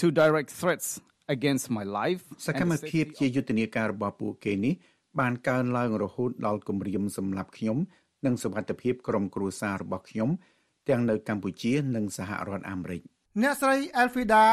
[0.00, 0.88] to direct threats
[1.34, 4.74] against my life សកម្មភាពជាយុទ្ធនាការរបស់ពួកគេនេះ
[5.20, 7.78] បានកើនឡើងរហូតដល់គម្រាមសម្រាប់ខ្ញុំ
[8.26, 10.30] និងសុវត្ថិភាពក្រុមគ្រួសាររបស់ខ្ញុំ
[10.88, 13.00] ទាំងនៅកម្ពុជានិងសហរដ្ឋអាមេរិក
[13.42, 14.44] អ្នកស្រី Elfida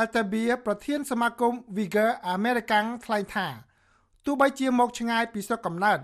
[0.00, 3.46] Altabia ប្រធានសមាគម Vigor American ថ្លែងថា
[4.24, 5.98] ទោះបីជាមកឆ្ងាយពីស្រុកកំណើត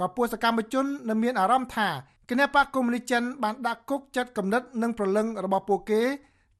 [0.00, 1.88] ក៏ពួកសកម្មជននៅមានអារម្មណ៍ថា
[2.30, 6.02] គណបកកុម្មុយនីសចិនបានដាក់គុកចិត្តគំនិតនិងប្រលឹងរបស់ពួកគេ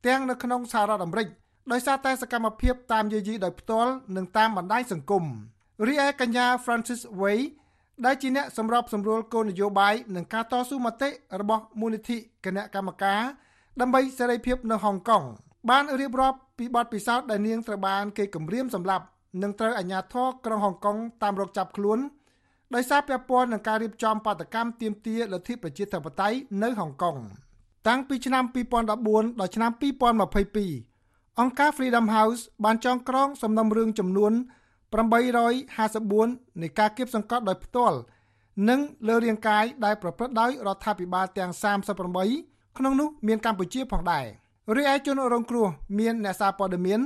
[0.07, 1.29] ទាំងនៅក្នុងសហរដ្ឋអាមេរិក
[1.73, 5.25] ដោយសារតែសកម្មភាពតាមយាយីដោយផ្ទាល់និងតាមបណ្ដាញសង្គម
[5.85, 7.39] រីឯកញ្ញា Francis Wei
[8.05, 13.23] ដែលជាអ្នកសម្របសម្រួលគោលនយោបាយនិងការតស៊ូមតិរបស់មូលនិធិគណៈកម្មការ
[13.81, 15.23] ដើម្បីសេរីភាពនៅហុងកុង
[15.71, 19.05] បានរៀបរាប់ពីបទពិសោធន៍ដែលនាងត្រូវបានគេគំរាមសម្លាប់
[19.43, 21.99] និងត្រូវអាជ្ញាធរក្រុងហុងកុងតាមរកចាប់ខ្លួន
[22.75, 27.17] ដោយសារពាក់ព័ន្ធនឹងការរៀបចំបាតកម្មទាមទារលទ្ធិប្រជាធិបតេយ្យនៅហុងកុង
[27.89, 34.33] តាំងពីឆ្នាំ2014ដល់ឆ្នាំ2022អង្គការ Freedom House បានចងក្រងសំណុំរឿងចំនួន
[34.97, 37.99] 854នៃការគៀបសង្កត់ដោយផ្ទាល់
[38.69, 41.51] និងលើរាងកាយដែលប្រព្រឹត្តដោយរដ្ឋាភិបាលទាំង
[42.15, 44.27] 38ក្នុងនោះមានកម្ពុជាផងដែរ
[44.77, 47.01] រីឯជនរងគ្រោះមានអ្នកសារព័ត៌មាន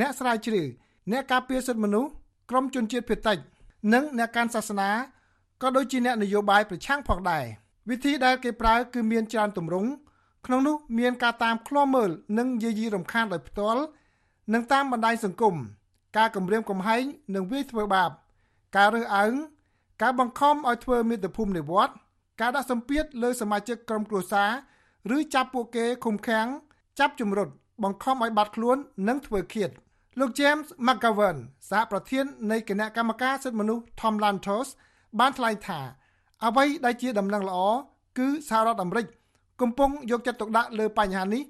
[0.00, 0.66] អ្នកស្រាវជ្រាវ
[1.10, 2.10] អ្នកការពារសិទ្ធិមនុស្ស
[2.50, 3.38] ក្រមជនជាតិភាគតិច
[3.92, 4.90] និងអ្នកកាន់សាសនា
[5.62, 7.44] ក៏ដូចជាអ្នកនយោបាយប្រឆាំងផងដែរ
[7.90, 9.90] វិធីដែលគេប្រើគឺមានច្រើនទម្រង់
[10.46, 13.82] ក្នុងនោះមានការតាមឃ្លាំមើលនិងយាយីរំខានដោយផ្ទាល់
[14.52, 15.54] និងតាមបណ្ដាញសង្គម
[16.16, 17.02] ការគំរាមកំហែង
[17.34, 18.10] និងវាយធ្វើបាប
[18.76, 19.32] ការរើសអើង
[20.02, 21.96] ការបង្ខំឲ្យធ្វើមាតុភូមិនិវត្តន៍
[22.40, 24.50] ការដាក់សម្ពាធលើសមាជិកក្រុមគ្រួសារ
[25.16, 26.46] ឬចាប់ពួកគេឃុំឃាំង
[26.98, 27.48] ចាប់ជំរុត
[27.82, 28.76] បង្ខំឲ្យបាត់ខ្លួន
[29.08, 29.70] និងធ្វើឃាត
[30.18, 31.38] លោក James McGovern
[31.70, 34.68] សហប្រធាននៃគណៈកម្មការសិទ្ធិមនុស្ស Tom Lantos
[35.20, 35.80] បានថ្លែងថា
[36.44, 37.58] អ្វីដែលជាដំណឹងល្អ
[38.18, 39.06] គឺសហរដ្ឋអាមេរិក
[39.60, 41.42] កំពុងយកចិត្តទុកដាក់លើបញ្ហានេះ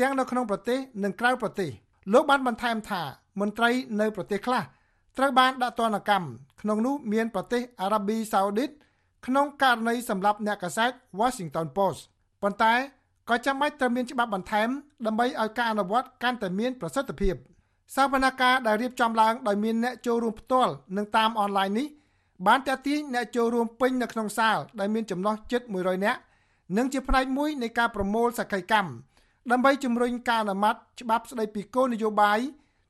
[0.00, 1.70] ទាំងនៅក្នុងប្រទេសនិងក្រៅប្រទេស
[2.12, 3.02] លោកបានបន្ថែមថា
[3.40, 4.62] មន្ត្រីនៅប្រទេសខ្លះ
[5.16, 6.26] ត្រូវបានដាក់ទណ្ឌកម្ម
[6.60, 8.70] ក្នុងនោះមានប្រទេសអារ៉ាប៊ីសាអូឌីត
[9.26, 10.90] ក្នុងករណីសម្លាប់អ្នកកាសែត
[11.20, 12.00] Washington Post
[12.42, 12.74] ប៉ុន្តែ
[13.28, 14.68] ក៏ចាំបាច់ត្រូវមានច្បាប់បន្ថែម
[15.06, 17.34] ដើម្បីឲ្យការអនុវត្តកាន់តែមានប្រសិទ្ធភាព
[17.96, 21.86] សវនកម្មដែលរៀបចំឡើងដោយមានអ្នកចូលរួមផ្ទាល់និងតាមអនឡាញនេះ
[22.46, 26.20] បានតាក់ទាញអ្នកចូលរួមពេញនៅក្នុងសាលដែលមានចំណុះជិត100នាក់
[26.76, 28.90] និងជាផ្នែកមួយនៃការប្រមូលសក្ខីកម្ម
[29.50, 32.38] ដើម្បីជំរុញការអនុម័តច្បាប់ស្តីពីគោលនយោបាយ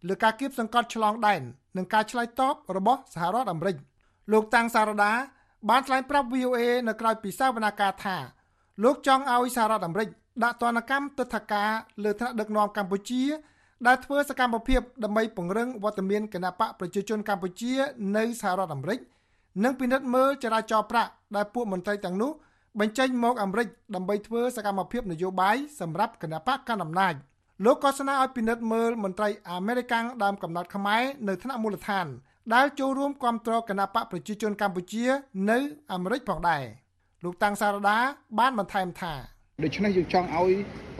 [0.08, 1.42] លើការគៀបសង្កត់ឆ្លងដែន
[1.76, 3.76] និងការឆ្លើយតបរបស់សហរដ្ឋអាមេរិក
[4.32, 5.12] លោកតាំងសារដា
[5.68, 8.16] បានថ្លែងប្រាប់ VOA នៅក្រៅពីសវនកម្មថា
[8.84, 10.08] លោកចង់ឲ្យសហរដ្ឋអាមេរិក
[10.44, 11.70] ដាក់ទណ្ឌកម្មទិដ្ឋាការ
[12.04, 13.22] លើថ្នាក់ដឹកនាំកម្ពុជា
[13.86, 17.72] ដែលធ្វើសកម្មភាពដើម្បីពង្រឹងវត្តមានគណបកប្រជាជនកម្ពុជា
[18.16, 18.98] នៅសហរដ្ឋអាមេរិក
[19.64, 22.30] និងពិនិត្យមើលចរាចរណ៍ប្រាក់ដែលពួកមន្ត្រីទាំងនោះ
[22.80, 27.14] បញ្ចេញមកអាមេរិកដើម្បីធ្វើសកម្មភាពនយោបាយសម្រាប់គណបកកណ្ដាលអំណាច
[27.64, 29.94] លោកក៏ស្នើឲ្យពិនិត្យមើលមន្ត្រីអាមេរិក
[30.24, 32.06] ដើមកំណត់ខ្មែរនៅថ្នាក់មូលដ្ឋាន
[32.54, 35.04] ដែលចូលរួមគាំទ្រគណបកប្រជាជនកម្ពុជា
[35.50, 35.58] នៅ
[35.92, 36.62] អាមេរិកផងដែរ
[37.24, 37.98] លោកតាំងសារដា
[38.38, 39.12] បានបន្ថែមថា
[39.64, 40.50] ដូច្នេះយើងចង់ឲ្យ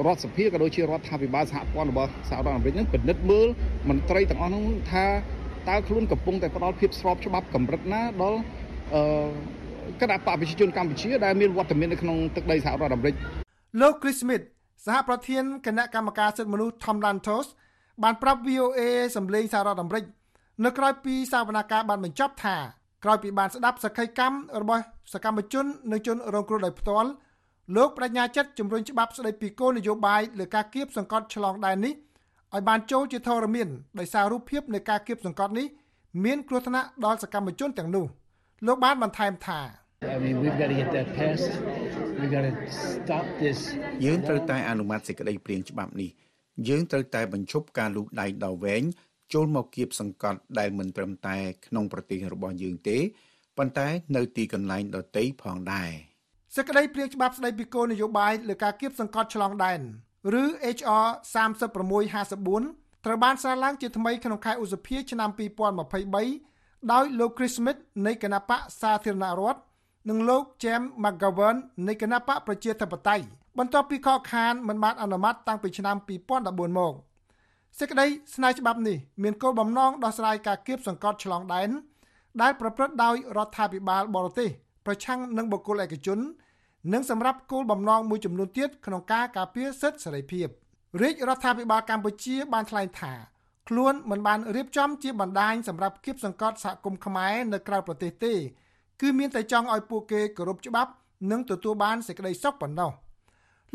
[0.07, 3.49] រដ្ឋសភាក៏ដូចជារដ្ឋាភិបាលសហព័ន្ធរបស់សហរដ្ឋអាមេរិកនឹងពិនិត្យមើល
[3.89, 5.05] មន្ត្រីទាំងអស់នោះថា
[5.69, 8.39] តើខ្លួនកំពុងតែផ្ដល់ភាពស្របច្បាប់កម្រិតណាដល់
[8.95, 9.03] អឺ
[10.01, 13.15] គណៈបកប្រជាជនកម្ពុជាដែលមានវត្តមាននៅក្នុងទឹកដីសហរដ្ឋអាមេរិក
[13.81, 14.45] លោក Chris Smith
[14.85, 17.47] សហប្រធានគណៈកម្មការសិទ្ធិមនុស្ស Tom Lantos
[18.03, 18.81] បានប្រាប់ VOA
[19.17, 20.05] សម្លេងសហរដ្ឋអាមេរិក
[20.65, 22.57] នៅក្រៅពីសវនកម្មបានបញ្ចប់ថា
[23.05, 27.11] ក្រោយពីបានស្ដាប់សក្ខីកម្មរបស់សកម្មជននិងជនរងគ្រោះដោយផ្ទាល់
[27.77, 31.95] លោកបញ្ញាចិត្តជំរុញច្បាប់ស្ដីពីគោលនយោបាយលើការគៀបសង្កត់ឆ្លងដែននេះ
[32.55, 35.67] ឲ្យបានចូលជាធរមានដោយសាររូបភាពនៃការគៀបសង្កត់នេះ
[36.25, 38.07] មានគ្រោះថ្នាក់ដល់សកម្មជនទាំងនោះ
[38.67, 39.61] លោកបានបន្ថែមថា
[40.03, 41.53] I mean, we've got to get that passed.
[42.21, 42.55] We've got to
[42.97, 43.59] stop this.
[44.05, 46.11] យើងត្រូវតែអនុម័តសេចក្តីព្រាងច្បាប់នេះ
[46.69, 48.83] យើងត្រូវតែបញ្ឈប់ការលូកដៃដល់វែង
[49.33, 52.99] ចូលមកគៀបសង្កត់ដែលមិនត្រឹមតែក្នុងប្រទេសរបស់យើងទេ
[53.59, 55.91] ប៉ុន្តែនៅទីកន្លែងដទៃផងដែរ
[56.57, 59.81] សេចក្តីព្រាងច្បាប់ស្តីពីគោលនយោបាយលើការគៀបសង្កត់ឆ្លងដែន
[60.41, 60.45] ឬ
[60.77, 61.07] HR
[62.25, 65.31] 3654ត្រូវបានសាងឡើងជាថ្មីក្នុងខែឧសភាឆ្នាំ
[66.11, 69.61] 2023ដោយលោក Chris Smith នៃគណៈបកសាធារណរដ្ឋ
[70.09, 73.25] និងលោក James McGovern នៃគណៈបកប្រជាធិបតេយ្យ
[73.59, 75.97] បន្ទាប់ពីខកខានមិនបានអនុម័តតាំងពីឆ្នាំ
[76.37, 76.95] 2014មក
[77.79, 81.71] សេចក្តីស្នើច្បាប់នេះមានគោលបំណងដោះស្រាយការគៀបសង្កត់ឆ្លងដែន
[82.43, 84.49] ដែលប្រព្រឹត្តដោយរដ្ឋាភិបាលបរទេស
[84.87, 86.19] ប្រឆាំងនឹងបុគ្គលឯកជន
[86.93, 90.47] និងសម្រាប់គោលបំណងមួយចំនួនទៀតក្នុងការការពារសិទ្ធិសេរីភាព
[91.01, 93.13] រាជរដ្ឋាភិបាលកម្ពុជាបានថ្លែងថា
[93.69, 98.35] ខ្លួនមិនបានរៀបចំជាបណ្ដាញសម្រាប់គៀបសង្កត់សហគមន៍ខ្មែរនៅក្រៅប្រទេសទេ
[99.01, 100.91] គឺមានតែចង់ឲ្យពួកគេគោរពច្បាប់
[101.31, 102.91] និងទទួលបានសេចក្តីសុខប៉ុណ្ណោះ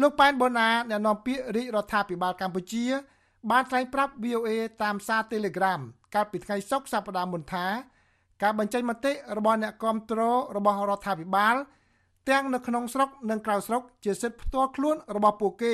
[0.01, 2.85] លោកប៉ែនបូណាអ្នកនាំពាក្យរាជរដ្ឋាភិបាលកម្ពុជា
[3.51, 4.49] បានថ្លែងប្រាប់ VOA
[4.83, 5.81] តាមសារ Telegram
[6.15, 7.65] កាលពីថ្ងៃសុក្រសប្តាហ៍មុនថា
[8.43, 10.19] ការបញ្ចេញមតិរបស់អ្នកគាំទ្រ
[10.57, 11.55] របស់រដ្ឋាភិបាល
[12.29, 15.73] ទាំងនៅក្នុងស្រុកនិងក្រៅស្រុកជាសិទ្ធិផ្ទាល់ខ្លួនរបស់ពួកគេ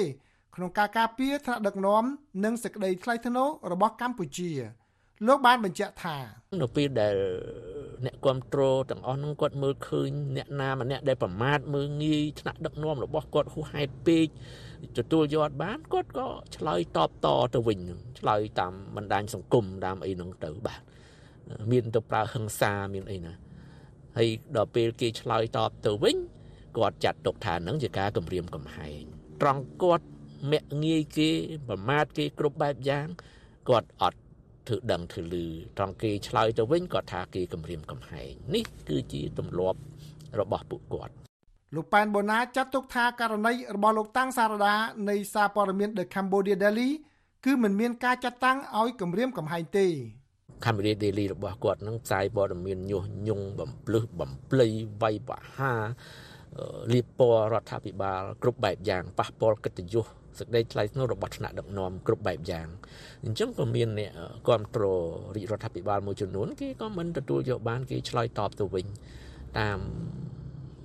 [0.56, 2.04] ក្នុងការការពារថ្នាក់ដឹកនាំ
[2.44, 4.52] និងសេចក្តីថ្លៃថ្នូររបស់កម្ពុជា
[5.28, 6.18] លោកបានបញ្ជាក់ថា
[6.62, 7.16] នៅពេលដែល
[8.06, 14.28] អ្នកគ្រប់គ្រងទាំងអស់ហ្នឹងគាត់មើលឃើញអ្នកណាម្នាក់ដែលប្រមាថមើលងាយថ្នាក់ដឹកនាំរបស់គាត់ហួសហេតុពេក
[14.98, 17.80] ទទួលយកបានគាត់ក៏ឆ្លើយតបតទៅវិញ
[18.20, 20.82] ឆ្លើយតាមបណ្ដាញសង្គមតាមអីហ្នឹងទៅបាទ
[21.72, 23.34] មានទៅប្រើហិង្សាមានអីណា
[24.18, 26.18] ហើយដល់ពេលគេឆ្លើយតបទៅវិញ
[26.78, 29.02] គាត់ចាត់ទុកថានឹងជាការគំរាមកំហែង
[29.42, 30.06] ត្រង់គាត់
[30.52, 31.30] មាក់ងាយគេ
[31.68, 33.08] ប្រមាថគេគ្រប់បែបយ៉ាង
[33.70, 34.20] គាត់អត់
[34.68, 35.46] ធ្វើដឹងធ្វើលឺ
[35.78, 39.80] ត្រង់គេឆ្លើយទៅវិញគាត់ថាគេគំរាមកំហែងនេះគឺជាទម្លាប់
[40.40, 41.14] របស់ពួកគាត់
[41.76, 44.76] លោកប៉ែនបូណាចាត់ទុកថាករណីរបស់លោកតាំងសារដា
[45.10, 46.90] នៃសារព័ត៌មាន The Cambodia Daily
[47.46, 49.88] គឺមិនមានការចាត់តាំងឲ្យគម្រាមកំហែងទេ
[50.66, 54.68] កាមេរ៉ា daily របស់គាត់នឹងផ្សាយព័ត៌មានញុះញង់បំភ្លឺបំភ្លៃ
[55.02, 55.82] វាយប្រហារ
[56.58, 60.06] អឺលៀបពណ៌រដ្ឋាភិបាលគ្រប់បែបយ៉ាងប៉ះពាល់កិត្តិយស
[60.40, 62.68] សេចក្តីថ្លៃថ្នូររបស់ថ្នាក់ដឹកនាំគ្រប់បែបយ៉ាង
[63.26, 64.12] អញ្ចឹងក៏មានអ្នក
[64.48, 68.86] គ្រប់គ្រងរាជរដ្ឋាភិបាលមួយចំនួនគេក៏មិនទទួលយកបានគេឆ្លើយតបទៅវិញ
[69.60, 69.80] តាម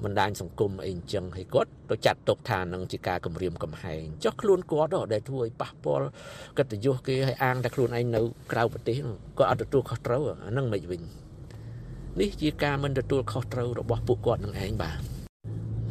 [0.04, 6.06] បណ្ដាញសង្គមអីអញ្ចឹងហើយគាត់ទៅចាត់ទុកថានឹងជាការគំរាមកំហែងចុះខ្លួនគាត់ដែលធ្វើឲ្យប៉ះពាល់
[6.58, 8.20] កិត្តិយសគេឲ្យអាងតែខ្លួនឯងនៅ
[8.52, 8.96] ក្រៅប្រទេស
[9.38, 11.02] គាត់អត់ទទួលខុសត្រូវអានឹងមិនវិញ
[12.20, 15.15] នេះជាការមិនទទួលខុសត្រូវរបស់ពួកគាត់នឹងឯងបាទ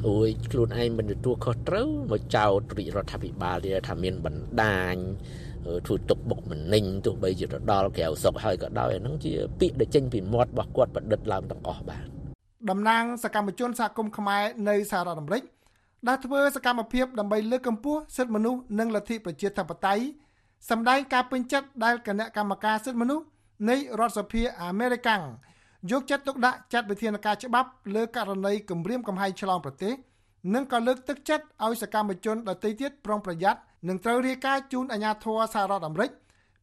[0.08, 4.96] អូយខ្លួនឯងមិនទទួលខុសត្រូវមកចោទរាជរដ្ឋាភិបាលទៀតថាមានបណ្ដាញ
[5.86, 12.06] ធ្វើទុកបុកម្នេញទោះបីជាទៅដល់ក្រៅស្រុកហើយក៏ដោយអានឹងជាពាក្យដែលចេញពីមាត់របស់គាត់ប្រឌិតឡើងទាំងអស់បាទ
[12.70, 15.44] តំណាងសកម្មជនសហគមន៍ខ្មែរនៅសហរដ្ឋអាមេរិក
[16.08, 20.04] ដែលធ្វើសកម្មភាពដើម្បីលើកកម្ពស់សិទ្ធិមនុស្សនិងលទ្ធិប្រជាធិបតេយ្យ
[20.70, 23.26] សម្ដែងការពេញចិត្តដែលគណៈកម្មការសិទ្ធិមនុស្ស
[23.70, 25.10] នៃរដ្ឋសភាអាមេរិក
[25.92, 29.94] យកចិត្តទុកដាក់ចាត់វិធានការច្បាប់លើករណីគម្រាមកំហែងឆ្លងប្រទេស
[30.54, 36.12] និងក៏លើកទឹកចិត្តឲ្យសកម្មជនដទៃទៀតប្រុងប្រយ័ត្ននិងត្រូវរាយការណ៍ជូនអាជ្ញាធរសហរដ្ឋអាមេរិក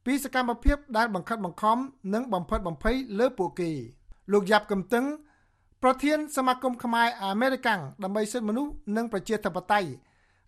[0.06, 1.78] ពីសកម្មភាពដែលបង្ខិតបង្ខំ
[2.14, 3.70] និងបំផិតបំភ័យលើពួកគេ
[4.32, 5.04] លោកយ៉ាប់កំតឹង
[5.82, 7.68] ប្រធានសមាគមខ្មែរអាមេរិក
[8.02, 9.90] ដើម្បីសិទ្ធិមនុស្សនិងប្រជាធិបតេយ្យ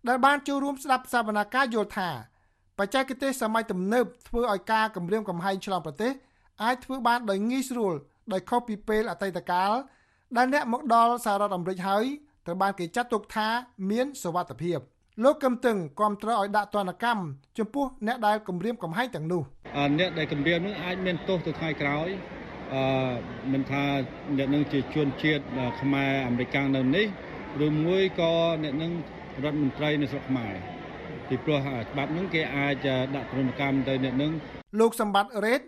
[0.07, 2.09] ដែលបានចូលរួមស្ដាប់សវនាការយល់ថា
[2.79, 6.11] បច្ចេកទេសសម័យទំនើបធ្វើឲ្យការគម្រាមកំហែងឆ្លងប្រទេស
[6.63, 7.93] អាចធ្វើបានដោយងាយស្រួល
[8.33, 9.71] ដោយខុសពីពេលអតីតកាល
[10.37, 12.05] ដែលអ្នកមកដល់សហរដ្ឋអាមេរិកហើយ
[12.45, 13.47] ត្រូវបានគេចាត់ទុកថា
[13.91, 14.79] មានសវត្ថិភាព
[15.23, 17.21] លោកកឹមតឹងគាំទ្រឲ្យដាក់ទណ្ឌកម្ម
[17.57, 19.41] ចំពោះអ្នកដែលគម្រាមកំហែងទាំងនោះ
[19.99, 22.09] អ្នកដែលគម្រាមនឹងអាចមានទោសទៅថ្ងៃក្រោយ
[22.73, 22.83] អឺ
[23.53, 23.83] មិនថា
[24.37, 25.43] អ្នកនឹងជាជនជាតិ
[25.81, 27.07] ខ្មែរអាមេរិកនៅនេះ
[27.65, 28.33] ឬមួយក៏
[28.63, 28.91] អ្នកនឹង
[29.43, 30.53] រដ្ឋមន្ត្រីនៅស្រុកខ្មែរ
[31.27, 31.59] ពីព្រោះ
[31.89, 34.31] ច្បាប់នឹងគេអាចដាក់ទណ្ឌកម្មទៅអ្នកនឹង
[34.79, 35.61] លោកសម្បត្តិរ៉េត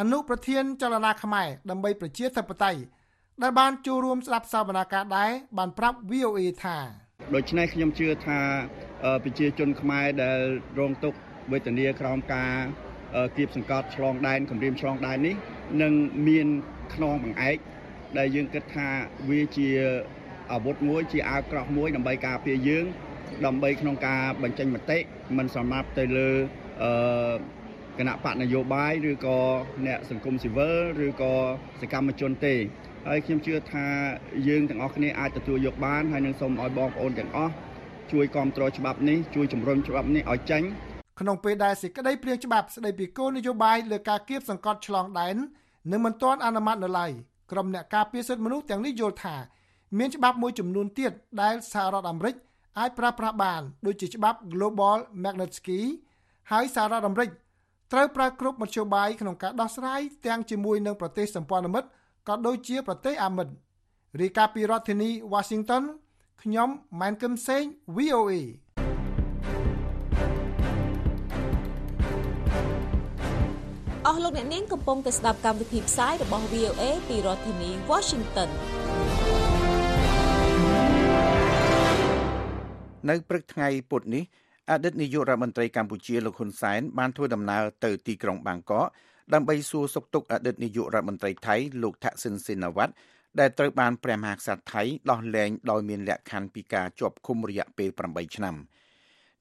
[0.00, 2.80] អនុប្រធានចលនាខ្មែរដើម្បីប្រជាធិបតេយ្យ
[3.42, 6.76] ដែលបានចូលរួមស្ដាប់សវនាការដែរបានប្រាប់ VOA ថា
[7.34, 8.40] ដូច្នេះខ្ញុំជឿថា
[9.24, 10.38] ប្រជាជនខ្មែរដែល
[10.78, 11.18] រងទុក្ខ
[11.52, 12.54] វេទនាក្រោមការ
[13.36, 15.36] គៀបសង្កត់ឆ្លងដែនគម្រាមឆ្លងដែននេះ
[15.82, 15.92] នឹង
[16.28, 16.46] មាន
[16.94, 17.56] ខ្នងបង្អែក
[18.18, 18.88] ដែលយើងគិតថា
[19.30, 19.68] វាជា
[20.52, 22.84] អាវុធមួយជាអាវក្រោះមួយដើម្បីការពារយើង
[23.46, 24.98] ដើម្បីក្នុងការបញ្ចេញមតិ
[25.38, 26.30] មិនសម្រាប់ទៅលើ
[26.82, 27.34] អឺ
[27.98, 29.38] គណៈបកនយោបាយឬក៏
[29.86, 31.34] អ្នកសង្គមស៊ីវិលឬក៏
[31.80, 32.54] សកម្មជនទេ
[33.08, 33.86] ហើយខ្ញុំជឿថា
[34.48, 37.52] យើងទាំងអស់គ្នាអាចទទួលយកបានហើយនឹងសូមឲ្យបងប្អូនទាំងអស់
[38.12, 40.62] ជួយគ្រប់គ្រងច្បាប់នេះជួយជំរុញច្បាប់នេះឲ្យចេញ
[41.20, 45.36] ក្នុងពេលដែលសេចក្តីព្រាងច្បាប់ស្តីពីគោលនយោបាយលើការគៀបសង្កត់ឆ្លងដែន
[45.92, 47.10] នឹងមិនទាន់អនុម័តនៅឡើយ
[47.52, 49.36] ក្រុមអ្នកការពារសិទ្ធិមនុស្សទាំងនេះយល់ថា
[49.98, 52.34] មានច្បាប់មួយចំនួនទៀតដែលសហរដ្ឋអាមេរិក
[52.78, 55.80] អាចប្រើប្រាស់បានដូចជាច្បាប់ Global Magnitsky
[56.50, 57.28] ហើយសហរដ្ឋអាមេរិក
[57.92, 61.88] ត្រូវប្រើគ្រប់មធ្យោបាយក្នុងការដោះស្រាយទាំងជាមួយនឹងប្រទេសសម្ព័ន្ធមិត្ត
[62.28, 63.52] ក៏ដូចជាប្រទេសអាមិត្ត
[64.20, 65.82] រីកាពីរដ្ឋធានី Washington
[66.42, 66.68] ខ្ញុំ
[67.00, 67.62] ម៉ែនកឹមសេង
[67.96, 68.32] VOA
[74.06, 78.48] អស់លោកអ្នកនាងកំពុងតែស្ដាប់កម្មវិធីផ្សាយរបស់ VOA ពីរដ្ឋធានី Washington
[83.08, 84.24] នៅព្រឹកថ្ងៃពុធនេះ
[84.70, 88.86] អតីតនាយករដ្ឋមន្ត្រីកម្ពុជាលោកហ៊ុនសែនបានធ្វើដំណើរទៅទីក្រុងបាងកក
[89.34, 92.92] ដើម្បីសួរសុខទុក្ខអតីតនាយករដ្ឋមន្ត្រីថៃលោកថាក់ស៊ីនស៊ីណាវ៉ាត់
[93.40, 98.56] ដែលត្រូវបានព្រះមហាក្សត្រថៃដោះលែងដោយមានលក្ខខណ្ឌពីការជាប់ឃុំរយៈពេល8ឆ្នាំ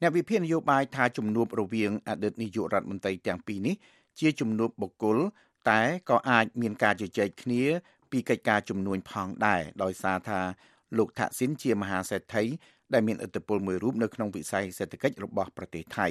[0.02, 3.76] អ្នកវិភាគនយោបាយថាជំនួបរវាងអតីតនាយករដ្ឋមន្ត្រីទាំងពីរនេះ
[4.20, 5.18] ជាជំនួបបុគ្គល
[5.70, 7.64] តែក៏អាចមានការជជែកគ្នា
[8.12, 10.40] ពីកិច្ចការជំនួញផងដែរដោយសារថា
[10.98, 12.44] លោកថាក់ស៊ីនជាមហាសេដ្ឋី
[12.94, 16.08] ដែលមានឥទ្ធិពលមួយរូបនៅក្នុងវិស័យសេដ្ឋកិច្ចរបស់ប្រទេសថៃ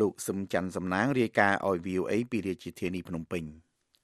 [0.00, 3.44] លោកសឹមច័ន្ទសំណាងរាយការណ៍ឲ្យ VOA ពីរាជធានីភ្នំពេញ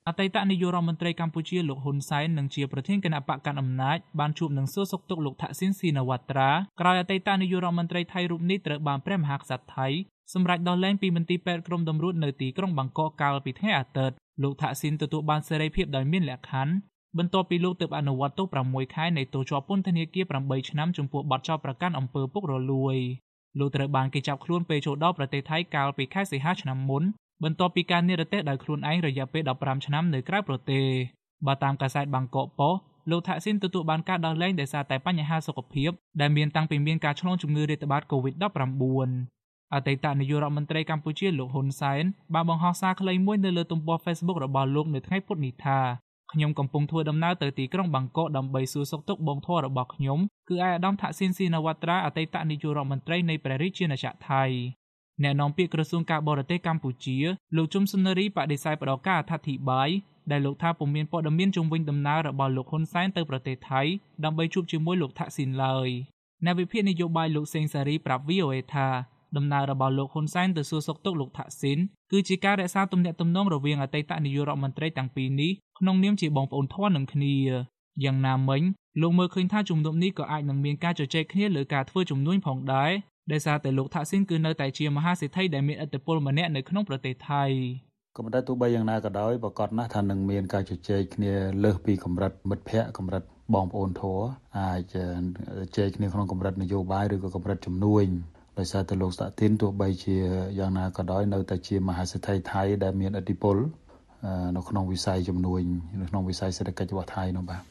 [0.08, 9.86] អតីតនាយករដ្ឋមន្ត្រីកម្ពុជាលោកហ៊ុនសែននិងជាប្រធានគណៈបកកណ្ដាលអំណាចបានជួបនឹងសួរសុខទុក្ខលោកថាក់ស៊ីនស៊ីណាវ៉ាត្រាក្រោយអតីតនាយករដ្ឋមន្ត្រីថៃរូបនេះត្រូវបានព្រះមហាក្សត្រថៃ
[10.34, 16.74] សម្រេចដោះលែងពីមន្ទីរពេទ្យក្រុមតម្រួតនៅទីក្រុងបាងកកកាលពីថ្ងៃអាទិត្យលោកថាក់ស៊ីនទទួលបានសេរីភាពដោយមានលក្ខខណ្ឌ
[17.18, 22.96] បន្ទាប់ពីលោកទើបអនុវត្តទោស6ខែនៃទោសជាប់ពន្ធនាគារ8ឆ្នាំចំពោះបទចោទប្រកាន់អំពើពុករលួយ
[23.59, 27.03] លោកត្រូវបានគេចាប់ខ្លួនពេលចូលដល់ប្រទេសថៃកាលពីខែសីហាឆ្នាំមុន
[27.44, 30.85] បន្ទាប់ពីការនិរទេសដោយខ្លួនឯងរយៈពេល15ឆ្នាំនៅក្រៅប្រទេស
[31.46, 39.11] បើតាមកាសែតបាងកកប៉ុស្តិ៍លោកថាក់ស៊ីនទទួលបានការដោះលែងដោយសារតែបញ្ហាសុខភាពដែលមានតាំងពីមានការឆ្លងជំងឺរាតត្បាត COVID-19
[39.74, 45.79] អតីតនាយករដ្ឋមន្ត្រីកម្ពុជាលោកហ៊ុនសែនបានបង្ហោះសារខ្លីមួយនៅលើទំព័រ Facebook របស់លោកនៅថ្ងៃពុធនេះថា
[46.34, 50.18] ខ្ញុំកំពុងធ្វើដំណើរទៅទីក្រុងបាងកកដើម្បីសួរសុខទុក្ខបងធររបស់ខ្ញុំ
[50.48, 54.44] គឺឯកឧត្តមថាក់ស៊ីនស៊ីណាវ៉ាត្រាអតីតនាយករដ្ឋមន្ត្រីនៃព្រះរាជាណាចក្រថៃ
[55.22, 57.18] អ្នកនាំពាក្យក្រសួងការបរទេសកម្ពុជា
[57.56, 59.88] លោកជុំសុនារីបដិសេធផ្ដល់ការអធិប្បាយ
[60.30, 63.82] ដែលលោកថាពុំមានព័ត៌មានជំវិញដំណើររបស់លោកហ៊ុនសែនទៅប្រទេសថៃ
[64.24, 65.88] ដើម្បីជួបជាមួយលោកថាក់ស៊ីនឡើយ
[66.44, 68.88] អ្នកវិភាគនយោបាយលោកសេងសារីប្រាប់ VOA ថា
[69.36, 71.78] ដំណើររបស់លោកហ៊ុនសែនទៅសួរសុខទុក្ខលោកថាក់ស៊ីន
[72.12, 77.34] គឺជាការរក្សាទំនាក់ទំនងរវាងអតីតនាយករដ្ឋមន្ត្រីទាំងពីរនេះ ក្នុងនាមជាបងប្អូនធន់នឹងគ្នា
[78.04, 78.62] យ៉ាងណាមិញ
[79.00, 82.90] លោកមើលឃើញថាជំនុំនេះក៏អាចនឹងមានការជជែកគ្នាលើការធ្វើជំនួញផងដែរ
[83.32, 87.44] ដោយសារតែលោកថាក់ស៊ីនគឺនៅតែជាមហាសេដ្ឋីដែលមានឥទ្ធិពលម្នាក់នៅក្នុងប្រទេសថៃ
[88.16, 91.32] ក៏ប៉ុន្តែទោះបីយ៉ាងណាក៏ដោយប្រកាសណាស់ថានឹងមានការជជែកគ្នា
[91.64, 93.22] លើសពីកម្រិតមិត្តភ័ក្តិកម្រិត
[93.54, 94.20] បងប្អូនធរ
[94.58, 94.96] អាចជ
[95.76, 98.06] ជែកគ្នាក្នុងកម្រិតនយោបាយឬក៏កម្រិតជំនួញ
[98.58, 100.16] ដោយសារតែលោកស្តាក់ទីនទោះបីជា
[100.58, 103.56] យ៉ាងណាក៏ដោយនៅតែជាមហាសេដ្ឋីថៃដែលមានឥទ្ធិពល
[104.56, 105.62] នៅក្នុងវិស័យជំនួញ
[106.00, 107.62] នៅក្នុងវិស័យសេដ្ឋកិច្ចរបស់ថៃនោះបាទ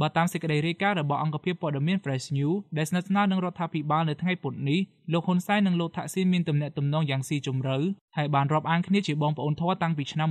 [0.00, 4.80] បើតាមសេចក្តីរាយការណ៍របស់អង្គភាពព័ត៌មាន Fresh News ដែលស្និទ្ធស្នាលនឹងរដ្ឋាភិបាលនៅថ្ងៃពុធនេះ
[5.12, 7.76] លោកហ៊ុនសែននិងលោកថាក់ស៊ីនមានទំនាក់ទំនងយ៉ាងស៊ីជម្រៅ
[8.16, 10.28] ហើយបានរាប់អានគ្នាជាបងប្អូនធម៌តាំងពីឆ្នាំ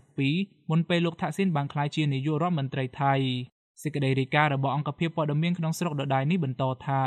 [0.00, 3.14] 1992មុនពេលលោកថាក់ស៊ីនបានក្លាយជានាយករដ្ឋមន្ត្រីថៃ
[3.82, 7.00] សេចក្តីរាយការណ៍របស់អង្គភាពព័ត៌មានក្នុងស្រុកដដែលនេះបន្តថា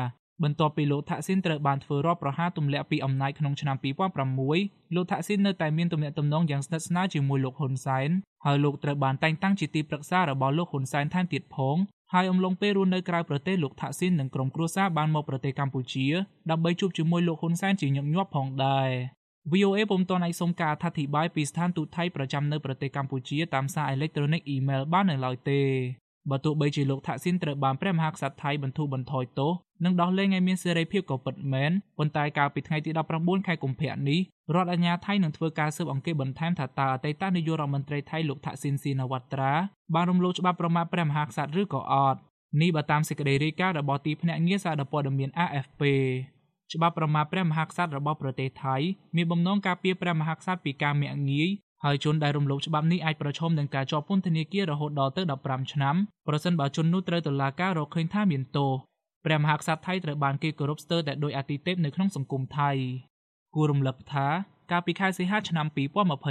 [0.43, 3.75] បន្ទាប់ពីលោកថាក់ស៊ីនត្រូវបានធ្វើរដ្ឋប្រហារទម្លាក់ពីអំណាចក្នុងឆ្នាំ
[4.35, 8.09] 2006លោកថាក់ស៊ីននៅតែមានទំនាក់ទំនងយ៉ាងស្និទ្ធស្នាលជាមួយលោកហ៊ុនសែន
[8.45, 11.77] ហើយលោកត្រូវបានតែងតាំងជាទីប្រឹក្សារបស់លោកហ៊ុនសែនថែមទៀតផង
[12.13, 16.07] ហើយអំឡុងពេលរស់នៅក្រៅប្រទេសលោកថាក់ស៊ីននិងក្រុមគ្រួសារបានមកប្រទេសកម្ពុជា
[16.51, 18.89] ដើម្បីជួបជាមួយលោកហ៊ុនសែនជាញឹកញាប់ផងដែរ
[19.51, 25.61] VOA ពុំទាន់អាចសុំការអធិប្បាយពីស្ថានទូតថៃប្រចាំនៅប្រទេសកម្ពុជាតាមសារអេឡិចត្រូនិកអ៊ីមែលបាននៅឡើយទេ
[26.31, 29.51] បើទោះបីជាលោកថាក់ស៊ីនត្រូវបានព្រះមហាក្សត្រថៃបន្ធូរបន្ថយទោស
[29.85, 34.19] និងដោះលែងឲ្យមានសេរីភាពក៏ពិតមែនប៉ុន្តែកាលពីថ្ងៃទី19ខែកុម្ភៈនេះ
[34.55, 39.53] រដ្ឋអាជ្ញាថៃនឹងធ្វើការស៊ើបអង្កេតបន្ថែមថាតើអតីតនាយករដ្ឋមន្ត្រីថៃលោកថាក់ស៊ីនស៊ីណាវ៉ាត្រា
[39.95, 42.19] បានរំលោភច្បាប់ប្រមាថព្រះមហាក្សត្រឬក៏អត់
[42.61, 45.81] នេះបើតាមសេចក្តីរាយការណ៍របស់ទីភ្នាក់ងារសារព័ត៌មាន AFP
[46.73, 48.75] ច្បាប់ប្រមាថព្រះមហាក្សត្ររបស់ប្រទេសថៃ
[49.15, 51.49] មានបំណងការពារព្រះមហាក្សត្រពីការមាក់ងាយ
[51.85, 55.95] ហើយជនដែលរំលោភច្បាប់នេះអាចប្រឈមនឹងការជាប់ពន្ធនាគាររហូតដល់ទៅ15ឆ្នាំ
[56.27, 58.71] ប្រសិនបើជននោះត្រូវតុលាការរកឃើញថាមានទោស
[59.25, 62.71] ព្រះមហាក្សត្រថៃត្រូវបានគេគោរពស្ទើរតែដោយអាទិទេពនៅក្នុងសង្គមថៃ
[63.55, 64.27] គួររំលឹកថា
[64.71, 65.65] កាលពីខែសីហាឆ្នាំ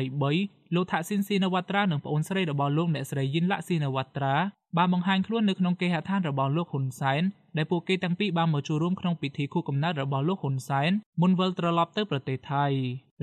[0.04, 4.34] 2023លោកថាក់ស៊ីនស៊ីណាវ៉ាត្រានិងប្អូនស្រីរបស់លោកអ្នកស្រីយិនឡាក់ស៊ីណាវ៉ាត្រា
[4.76, 7.22] បានបង្ហាញខ្លួននៅក្នុងគេហដ្ឋានរបស់លោកហ៊ុនសែន
[7.56, 12.66] ដែលពួកគេទាំងពីរបានមកចូលរួមក្នុងពិធីខួបកំណើតរបស់លោកហ៊ុនសែនមុនវិលត្រឡប់ទៅប្រទេសថៃ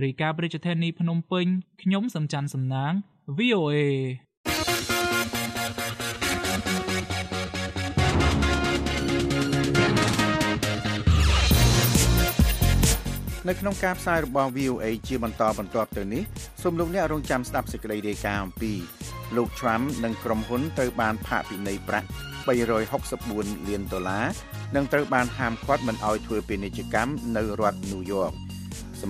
[0.03, 1.45] រីកាប្រជាធានីភ្នំពេញ
[1.81, 2.93] ខ្ញុំសំច័ន្ទសំណាង
[3.38, 3.77] VOA
[13.47, 16.23] នៅក្នុងការផ្សាយរបស់ VOA ជាបន្តបន្ទាប់ទៅនេះ
[16.63, 18.73] សូមលោកអ្នករងចាំស្ដាប់សេចក្តីរាយការណ៍អំពី
[19.36, 22.08] លោក Trump និងក្រុមហ៊ុនត្រូវបានផាកពិន័យប្រាក់
[22.88, 24.25] 364លានដុល្លារ
[24.75, 28.44] និងត្រូវបានហាមឃាត់មិនឲ្យធ្វើពាណិជ្ជកម្មនៅរដ្ឋ New York ស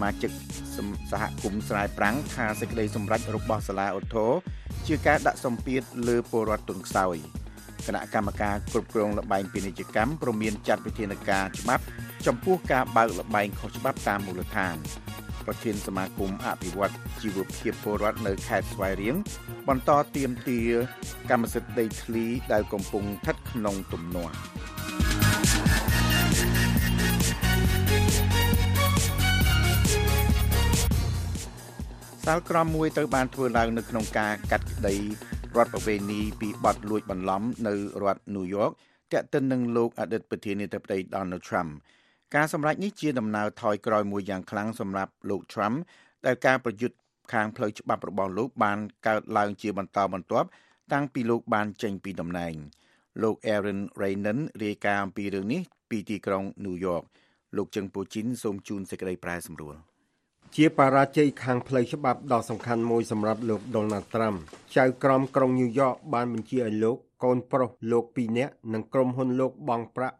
[0.02, 0.32] មាជិក
[1.12, 4.32] សហគមន៍ស្រែប្រាំងថាសេចក្តីសម្រេចរបស់សាលាឧទ្ធរ
[4.88, 7.16] ជាការដាក់សម្ពាធលើពលរដ្ឋទុនខ្សោយ
[7.88, 11.84] គណៈកម្មការគ្រប់គ្រងលបែងពាណិជ្ជកម្មព្រមមានចាត់វិធានការច្បាប់
[12.26, 14.76] ចំពោះការបើកលបែងខុសច្បាប់តាមមូលដ្ឋាន
[15.46, 19.16] ប្រធានសមាគមអភិវឌ្ឍជីវភាពពលរដ្ឋនៅខេត្តស្វាយរៀង
[19.68, 20.62] បន្តទៀមទា
[21.30, 24.36] កម្មសិទ្ធិដីធ្លីដែលកំពុងស្ថិតក្នុងទំនាស់
[32.30, 34.96] សាលក្រមមួយត្រូវបានធ្វើឡើងនៅក្នុងការកាត់ក្តី
[35.56, 38.74] រដ្ឋប្រវេណីពីបទលួចបន្លំនៅរដ្ឋ New York
[39.14, 41.72] ទាក់ទិននឹងលោកអតីតប្រធានាធិបតី Donald Trump
[42.36, 45.78] ការសម្រេចនេះជាដំណើរថយក្រោយមួយយ៉ាងខ្លាំងសម្រាប់លោក Trump
[46.26, 46.98] ដែលការប្រយុទ្ធ
[47.34, 50.48] ខាងផ្លូវច្បាប់របស់លោកបានកើតឡើងជាបន្តបន្ទាប់
[50.94, 52.54] តាំងពីលោកបានចេញពីតំណែង
[53.24, 57.04] លោក Aaron Raynon រាយការណ៍អំពីរឿងនេះពីទីក្រុង New York
[57.58, 59.78] លោកជឹងពូជីនសូមជូនសេចក្តីប្រែសម្រួល
[60.60, 64.38] ជាបរាជ័យខាងផ្លូវច្បាប់ដ៏សំខាន់មួយសម្រាប់លោក Donald Trump
[64.76, 70.16] ចៅក្រមក្រុងញូវយ៉កបានបញ្ជាឲ្យលោកកូនប្រុសលោក2នាក់និងក្រុមហ៊ុនលោកបង់ប្រាក់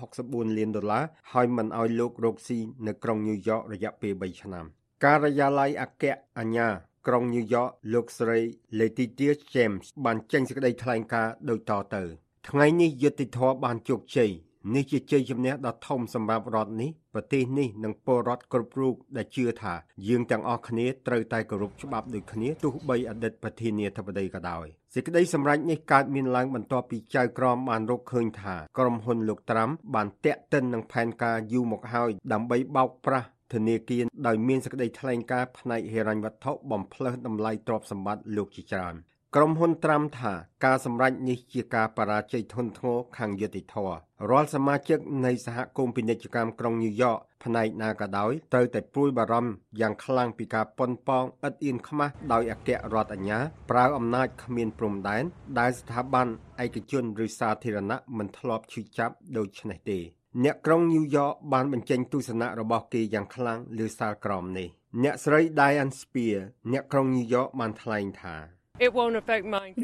[0.00, 4.64] 364លានដុល្លារហើយមិនឲ្យលោករកស៊ីនៅក្រុងញូវយ៉ករយៈពេល3ឆ្នាំ
[5.04, 6.04] ការិយាល័យអគ្គ
[6.38, 6.68] អាជ្ញា
[7.06, 8.38] ក្រុងញូវយ៉កលោកស្រី
[8.78, 12.02] Letitia James បានចេញសេចក្តីថ្លែងការណ៍ដូចតទៅ
[12.48, 14.30] ថ្ងៃនេះយុត្តិធម៌បានជោគជ័យ
[14.72, 19.74] នេះជាជ័យជំនះដ៏ធំសម្រាប់រដ្ឋនេះប្រទេសនេះនិងពលរដ្ឋគ្រប់រូបដែលជឿថា
[20.08, 38.96] យើងទាំងអស់គ្នាត្រូវតែគោរពច្បាប់ដូចគ្នាទោះបីអតីតប្រធានាធិបតីក៏ដោយសេចក្តីសម្រេចនេះកើតមានឡើងបន្ទាប់ពីចៅក្រមបានរកឃើញថាក្រុមហ៊ុនលោកត្រាំបានតាក់ទិននឹងផែនការយូរមកហើយដើម្បីបោកប្រាស់ធនាគារដោយមានសេចក្តីថ្លែងការណ៍ផ្នែកហិរញ្ញវត្ថុបំផ្លើសតម្លៃទ្រព្យសម្បត្តិលោកជាច្រើន។
[39.36, 40.32] ក្រុមហ៊ុនត្រាំថា
[40.64, 43.96] ការសម្រេចនេះជាការបរាជ័យធ្ងន់ធ្ងរខាងយុត្តិធម៌
[44.30, 53.38] រាល់សមាជិកនៃសហគមន៍ពាណិជ្ជកម្មក្រុងញូវយ៉កផ្នែកណាក៏ដោយត្រូវតែព្រួយបារម្ភយ៉ាងខ្លាំងពីការប៉ុនប៉ងឥតអៀនខ្មាស់ដោយអគ្គរដ្ឋអាជ្ញា
[53.70, 55.24] ប្រើអំណាចគ្មានព្រំដែន
[55.58, 56.26] ដែលស្ថាប័ន
[56.64, 59.98] ឯកជនឬសាធារណៈមិនធ្លាប់ឈឺចាប់ដូច្នេះទេ
[60.44, 64.68] អ្នកក្រុងញូវយ៉កបានបញ្ចេញទស្សនៈរបស់គេយ៉ាងខ្លាំងលើសាលក្រមនេះ
[65.02, 66.38] អ្នកស្រី Diane Spear
[66.72, 68.36] អ្នកក្រុងញូវយ៉កបានថ្លែងថា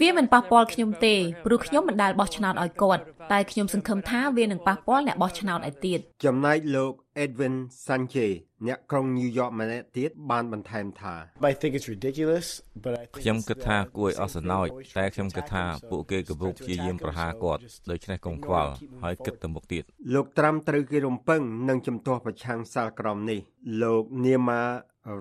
[0.01, 6.93] វាមិនប៉ះពាល់ខ្ញុំទេព្រោះខ្ញុំមិនដែលបោះឆ្នោតឲ្យគាត់តែខ្ញុំសង្ឃឹមថាវានឹងប៉ះពាល់អ្នកបោះឆ្នោតឲ្យទៀតចំណែកលោក
[7.25, 7.55] Edwin
[7.87, 8.33] Sanchez
[8.67, 11.15] អ្នកក្រុងញូវយ៉កម្នាក់ទៀតបានបន្ថែមថា
[11.51, 12.47] I think it's ridiculous
[12.85, 14.67] but I ខ្ញុំគិតថាគួរឲ្យអស់សំណោច
[14.99, 18.73] តែខ្ញុំគិតថាពួកគេកំពុងព្យាយាមប្រហារគាត់ដូច្នេះកុំខ្វល់
[19.05, 23.41] ហើយគិតទៅមុខទៀតលោកត្រាំត្រូវគេរំពឹងនឹងជំទាស់ប្រឆាំងសាលក្រមនេះ
[23.83, 24.63] លោក Nima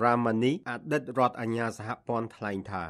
[0.02, 2.86] Ramani អតីតរដ្ឋអាជ្ញាសហព័ន្ធថ្លែងថា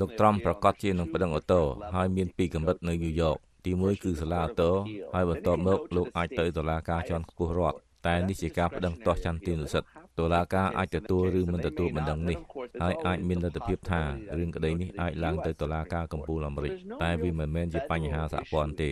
[0.00, 1.60] លោកត្រាំប្រកាសជានឹងប្តឹងអូតូ
[1.94, 4.70] ហើយមានពីរកម្រិតនៅញូវយ៉កទី1គឺសាលាអូតូ
[5.14, 12.38] ហើយបន្ទាប់មកលោកអាចទៅតុលាការជាន់ខ្ពស់រដ្ឋ តែនេះជាការប្តឹងទាស់ចន្ទទានុសិទ្ធិតុលាការអាចទទួលឬមិនទទួលបណ្ដឹងនេះ
[12.82, 14.02] ហើយអាចមានលទ្ធភាពថា
[14.38, 18.90] រឿងក្តីនេះអាចឡើងទៅតុលាការកំពូលអាមេរិកតែវាមិនមែនជាបញ្ហាសហព័ន្ធទេ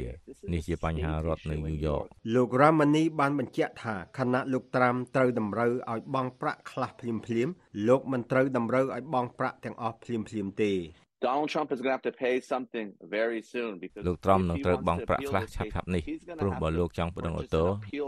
[0.53, 2.03] នេះជាបញ្ហារដ្ឋនៅញូវយ៉ក
[2.35, 7.49] លោករ៉ាម៉ានីបានបញ្ជាក់ថាខណៈលោកត្រាំត្រូវតម្រូវឲ្យបង់ប្រាក់ខ្លះភ្លាមភ្លាម
[7.89, 10.73] លោកមិនត្រូវតម្រូវឲ្យបង់ប្រាក់ទាំងអស់ភ្លាមភ្លាមទេ
[11.21, 16.03] Donald Trump is going to have to pay something very soon because លោកត្រាំនឹងត្រូវបង់ប្រាក់ខ្លះឆាប់ៗនេះ
[16.41, 17.65] ព្រោះបើលោកចង់ប្តឹងអូតូ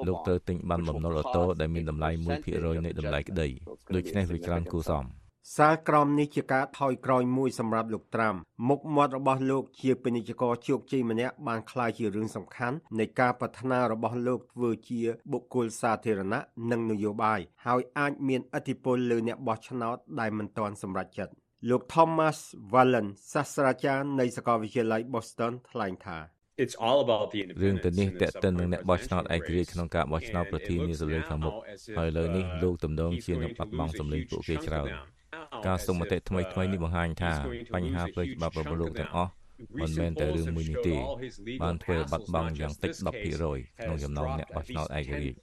[0.09, 2.11] លោកត្រូវទិញបានបំណុលអូតូដែលមានតម្លៃ
[2.49, 3.49] 1%នៃតម្លៃក្តី
[3.95, 5.07] ដូច្នេះវាច្រើនគួរសម
[5.55, 8.35] សាលក្រមនេះជាការថយក្រោយមួយសម្រាប់លោកត្រាំ
[8.69, 15.01] មុខមាត់របស់លោកជាពាណិជ្ជករជោគជ័យម្នាក់បានក្លាយជារឿងសំខាន់នៃការប្រាថ្នារបស់លោកធ្វើជា
[15.33, 16.41] បុគ្គលសាធារណៈ
[16.71, 21.33] និងនយោបាយហើយអាចមានឥទ្ធិពលលើអ្នកបោះឆ្នោតដែលមិនទាន់សម្រេចចិត្ត
[21.71, 22.39] លោក Thomas
[22.73, 26.19] Wallen សាស្ត្រាចារ្យនៃសាកលវិទ្យាល័យ Boston ថ្លែងថា
[26.63, 31.55] It's all about the រឿងទៅនេះតេតិននឹងអ្នកបោះឆ្នោតឯករាជ្យក្នុងការបោះឆ្នោតប្រធានាធិបតីខាងមុខ
[31.99, 34.89] ហើយលើនេះលោកទំនងជានឹងបាត់បង់សម្លេងពួកគេច្រើន
[35.67, 37.33] ការសុំមតិថ្មីថ្មីនេះបង្ហាញថា
[37.75, 39.31] បញ្ហាផ្លូវច្បាប់របស់លោកទាំងអស់
[39.81, 40.97] មិនមែនតែរឿងមួយនេះទេ
[41.63, 42.93] បានធ្វើបាត់បង់យ៉ាងតិច
[43.37, 45.37] 10%ក្នុងចំណោមអ្នកបោះឆ្នោតឯករាជ្យ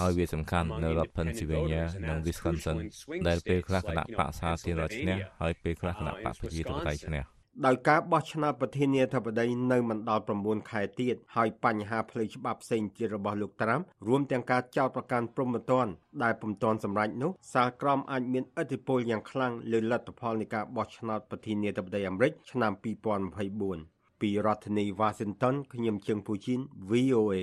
[0.00, 2.76] ហើយវាសំខាន់នៅរដ្ឋ Pennsylvania និង Wisconsin
[3.28, 15.90] ដែលពេលខ្លះគណៈបកសាធារណឈ្នះហើយពេលខ្លះគណៈបកប្រជាធិបតេយ្យឈ្នះ ដោយការបោះឆ្នោតប្រធានាធិបតីនៅមិនដល់9ខែទៀតហើយបញ្ហាផ្លូវច្បាប់ផ្សេងទៀតរបស់លោកត្រាំរួមទាំងការចោទប្រកាន់ព្រហ្មទណ្ឌ
[16.22, 22.72] ដែលពុំទាន់សម្រេចនោះសាលក្រមអាចមានឥទ្ធិពលយ៉ាងខ្លាំងលើលទ្ធផលនៃការបោះឆ្នោតប្រធានាធិបតីអាមេរិកឆ្នាំ
[23.46, 26.60] 2024ពីរដ្ឋធានី Washington ខ្ញុំជើងពូជីន
[26.90, 27.34] VOA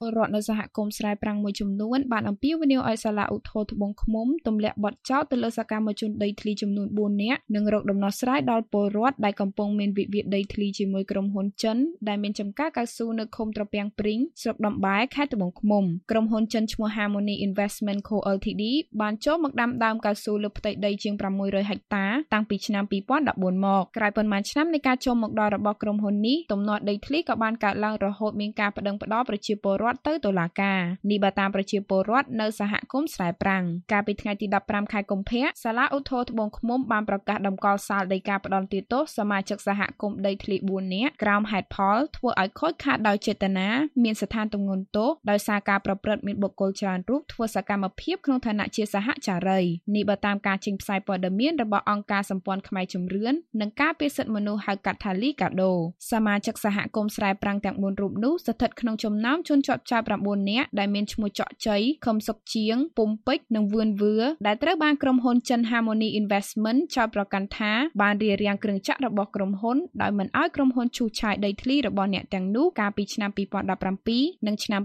[0.00, 11.76] ពលរដ្ឋនៅសហគមន៍ស្រែប្រាំងមួយចំនួនបានអំពាវនាវឲ្យសាលាឧទ្ធរត្បូងឃ្មុំទម្លាក់បទចោទទៅលើសកម្មជនដីធ្លីចំនួន4នាក់និងរកដំណោះស្រាយដល់ពលរដ្ឋដែលកំពុងមានវិវាទដីធ្លីជាមួយក្រុមហ៊ុនចិន
[12.08, 18.62] ដែលមានចំការកៅស៊ូនៅឃុំត្រពាំងព្រីងស្រុកដំបែខេត្តត្បូងឃ្មុំក្រុមហ៊ុនចិនឈ្មោះ Harmony Investment Co Ltd
[19.00, 30.80] បានចូលមកដាំដើមកៅស៊ូលើផ្ទៃដីជាង600ហិកតាតាំងពីឆ្នាំ2014មកក្រោយប៉ុន្មានឆ្នាំនៃការចូលមកដល់របស់ក្រុមហ៊ុននេះទំនាស់ដីធ្លីក៏បានកើតឡើងរហូតមានការប្តឹងផ្តល់ប្រជាពលរដ្ឋទៅតុលាការ
[31.10, 43.68] នេះបើតាមប្រជាពលរដ្ឋនៅសហគមន៍ស្រែប្រាំងកាលពីថ្ងៃទី15ខែកុម្ភៈសាលាឧទ្ធរត្បូងឃ្មុំបានប្រកាសដំកល់សាលដីកាផ្តន្ទាទោសសមាជិកសហគមន៍ដីធ្លី4នាក់ក្រោមហេតុផលធ្វើឲ្យខូចខាតដោយចេតនា
[44.04, 49.60] មានស្ថានទម្ងន់ទោសដោយសារការប្រព្រឹត្តមានបុគ្គលច្រើនរូបធ្វើសកម្មភាពក្នុងឋានៈជាសហចារី
[49.94, 55.72] នេះបើតាមការចេញផ្សាយព័ត៌មានរបស់អង្គការសម្ព័ន្ធខ្មែរជំរឿននិងការពារសិទ្ធិមនុស្សហៅកាត់ថាលីកាដូ
[56.12, 64.16] សមាជិកសហគមន៍ស្រែប្រាំងទាំង4រូបនោះស្ថិតក្នុងចំណោមជនជាប់ចោទ9នាក់ដែលមានឈ្មោះចော့ជ័យខឹមសុកជាងពុំពេជ្រនិងវឿនវឿ
[64.46, 67.72] ដែលត្រូវបានក្រុមហ៊ុនចិន Harmony Investment ចោទប្រកាន់ថា
[68.02, 73.30] បានរារាំងគ្រឿងចក្ររបស់ក្រុមហ៊ុនដោយមិនអោយក្រុមហ៊ុនឈូសឆាយដីធ្លីរបស់អ្នកទាំងនោះកាលពីឆ្នាំ
[73.88, 74.82] 2017និងឆ្នាំ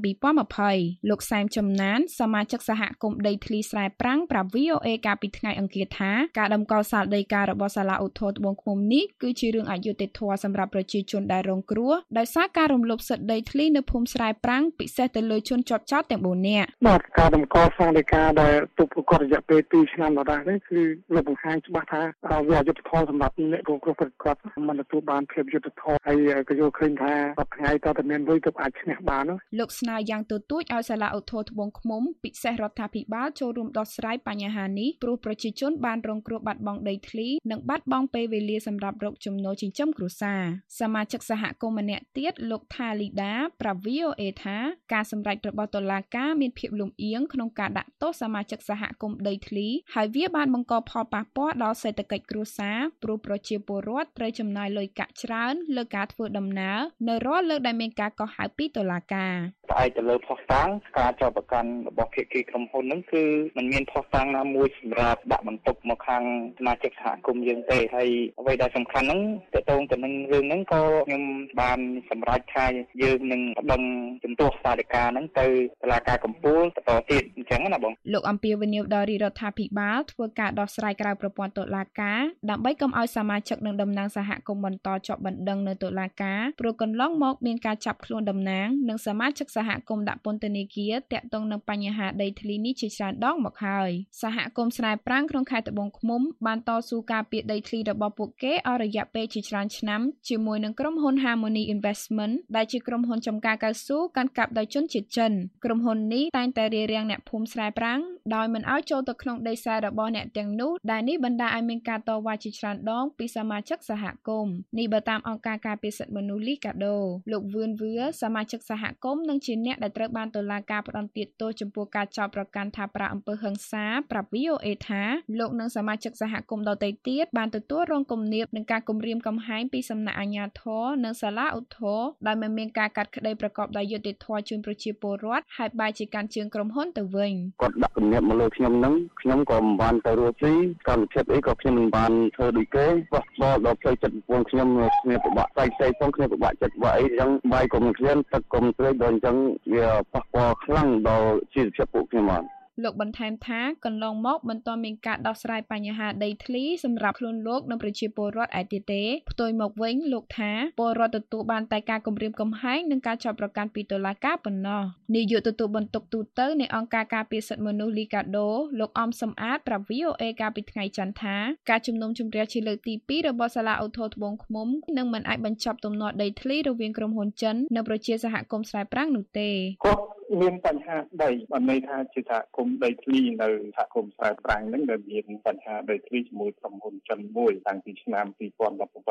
[0.52, 20.82] 2020លោកសែមចំណានសមាជិកសហគមន៍ដីធ្លីស្រែប្រាំងប្រាប់ VOA កាលពីថ្ងៃអង្គារថាការដំកល់សាលដីការបស់សាលាឧទ្ធរត្បូងឃ្មុំនេះគឺជារឿងអយុត្តិធម៌សម្រាប់ប្រជាជនដែលរងគ្រោះដោយសារការរំលោភសិទ្ធិដីធ្លីនៅភូមិស្រែប្រាំងពិសេសទៅលើជនជាប់ចោទទាំង4នាក់បាទការតម្កល់សង្ឃដីកាដែលទុកប្រកបរយៈពេល2ឆ្នាំដដែលនេះគឺ
[21.14, 22.02] លោកបង្ហាញច្បាស់ថា
[22.48, 24.36] វាអយុត្តិធម៌សម្រាប់អ្នករងគ្រោះប្រកប
[24.68, 40.42] មិនទទួលបានភាពយុត្តិធម៌ហើយក៏យល់ឃើញថាសប្តាហ៍ថ្ងៃតើតែមានលុយទើបអាចឈ្នះបាននោះលោកស្នើយ៉ាងទទូចឲ្យសាលាឧទ្ធរត្បូងឃ្មុំពិសេសរដ្ឋាភិបាលចូលរួមដោះស្រាយបញ្ហានេះព្រោះប្រជាជនបានរងគ្រោះបាត់បង់ដីធ្លីនិងបាត់បង់ពេលវេលាសម្រាប់រកចំណូលចិញ្ចឹមគ្រួសារ
[40.80, 44.58] សមាជិកសហគមន៍ម្នាក់ទៀតលោកថាលីដា ប្រាប់ VOA ថា
[44.94, 59.36] ការសម្រេចរបស់តុលាការមានភាពលំអៀងក្នុងការដាក់ទោសសមាជិកសហគមន៍ដីធ្លីហើយវាបានបង្កផលប៉ះពាល់ដល់សេដ្ឋកិច្ចគ្រួសារព្រោះប្រជាពលរដ្ឋត្រូវចំណាយលុយកាក់ច្រើនលើការធ្វើដំណើរនៅរាល់លើកដែលមានការកោះហៅពីតុលាការ
[59.72, 63.24] ផ្អែកទៅលើផុសតាំងការចោទប្រកាន់របស់ភាគីក្រុមហ៊ុនហ្នឹងគឺ
[63.58, 66.24] มันមានផុសតាំងណាមួយសម្រាប់ដាក់បន្ទុកមកខាង
[66.58, 68.10] សមាជិកសហគមន៍យើងទេហើយ
[68.40, 69.22] អ្វីដែលសំខាន់ហ្នឹង
[69.54, 71.24] តកតងទៅនឹងរឿងហ្នឹងក៏ខ្ញុំ
[71.62, 72.66] បានសម្រេចថា
[73.02, 73.82] យើងនឹងប្តឹង
[74.24, 75.48] ជំទាស់សាធិការហ្នឹងទៅ
[75.84, 93.90] តុលាការកំពូលបន្តទៀតអញ្ចឹងណាបងលោកអំពាវនាវដល់រាជរដ្ឋាភិបាលធ្វើការដោះស្រាយក្រៅប្រព័ន្ធតុលាការដើម្បីកុំឲ្យសមាជិកនិងតំណាងសហគមន៍បន្តជាប់បណ្ដឹងនៅតុលាការព្រោះកន្លងមកមានការចាប់ខ្លួនតំណាងនិងសមាជិកសហគមន៍ដាក់ពន្ធនាគារតាក់ទងនឹងបញ្ហាដីធ្លីនេះជាច្រើនដងមកហើយ
[94.22, 105.32] សហគមន៍ស្រែប្រាំងក្នុងខេត្តត្បូងឃ្មុំបានតស៊ូការពារដីធ្លីរបស់ពួកគេអស់រយៈពេលជាច្រើនឆ្នាំជាមួយនឹងក្រុមហ៊ុន Harmony Investment ដែលជាក្រុមហ៊ុនចំការកៅស៊ូកាន់កាប់ដោយជនជាតិចិន
[105.66, 108.00] ក្រុមហ៊ុននេះតែងតែរារាំងអ្នកភូមិស្រែប្រាំង
[108.36, 116.98] ដោយមិនឲ្យចូលទៅក្នុងដីស្រែរបស់អ្នកទាំងនោះដែលនេះបណ្ដាលឲ្យមានការតវ៉ាជាច្រើនដងពីសមាជិកសហគមន៍នេះបើតាមអង្គការការពារសិទ្ធិមនុស្សលីកាដូ
[117.32, 125.04] លោកវឿនវឿសមាជិកសហគមន៍និងជាអ្នកដែលត្រូវបានតុលាការផ្តន្ទាទោសចំពោះការចោទប្រកាន់ថាប្រាអំពើហិង្សាប្រាប់ VOA ថា
[125.40, 140.54] លោកនិងសមាជិកសហគមន៍ដទៃទៀតបានទទួលរងគំនាបនឹងការគំរាមកំហែងពីសំណាក់អាជ្ញាធរនិងសាលាឧទ្ធរដោយមិនមានការកាត់ក្តីប្រកបដោយយុត្តិធម៌ជូនប្រជាពលរដ្ឋហើយបែរជាកាន់ជើងក្រុមហ៊ុនទៅវិញគាត់ដាក់គំនាបមកលើខ្ញុំហ្នឹងខ្ញុំក៏មិនបានទៅរស់ស៊ី
[140.88, 144.68] កម្មវិធីអីក៏ខ្ញុំមិនបានធ្វើដូចគេបោះបោដល់ផ្លូវចិត្តប្រពន្ធខ្ញុំ
[145.04, 149.38] គ្នាពិបាកផ្សេងផ្សេងផងគ្នាពិបាកចិត្តពិបាកអីអញ្ចឹងបាយកុំឃ្លានទឹកកុំត្រើយដល់អញ្ចឹង
[149.74, 152.44] វាប៉ះពាល់ខ្លាំងដល់ជីវភាពពួកខ្ញុំបាន
[152.84, 164.84] លោកបន្ថែមថាកន្លងមកមិនទាន់មានការដោះស្រាយបញ្ហាដីធ្លីសម្រាប់ខ្លួនលោកនិងប្រជាពលរដ្ឋឯទៀតទេផ្ទុយមកវិញលោកថាពលរដ្ឋទទួលបានតែការគំរាមកំហែងនិងការចាប់ប្រកាន់ពីតុលាការប៉ុណ្ណោះ
[165.16, 168.50] នាយកទទួលបន្ទុកទូតនៃអង្គការការពារសិទ្ធិមនុស្សលីកាដូ
[168.80, 171.36] លោកអំសំអាតប្រាប់ VOA កាលពីថ្ងៃច័ន្ទថា
[171.70, 174.68] ការជំនុំជម្រះជាលើកទី2របស់សាលាឧទ្ធរត្បូងឃ្មុំ
[174.98, 179.50] នឹងមិនអាចបញ្ចប់ទំនាស់ដីធ្លីរវាងក្រុមហ៊ុនចិននិងប្រជាសហគមន៍ស្រែប្រាំងនោះទេ
[179.86, 188.26] គាត់ មានបញ្ហាដីបានន័យថាជាសហគមន៍ដីធ្លីនៅសហគមន៍ស្រែប្រាំងហ្នឹងដែលមានបញ្ហាដីធ្លីជាមួយក្រុមហ៊ុនចិនមួយតាំងពីឆ្នាំ
[188.68, 189.10] 2017មក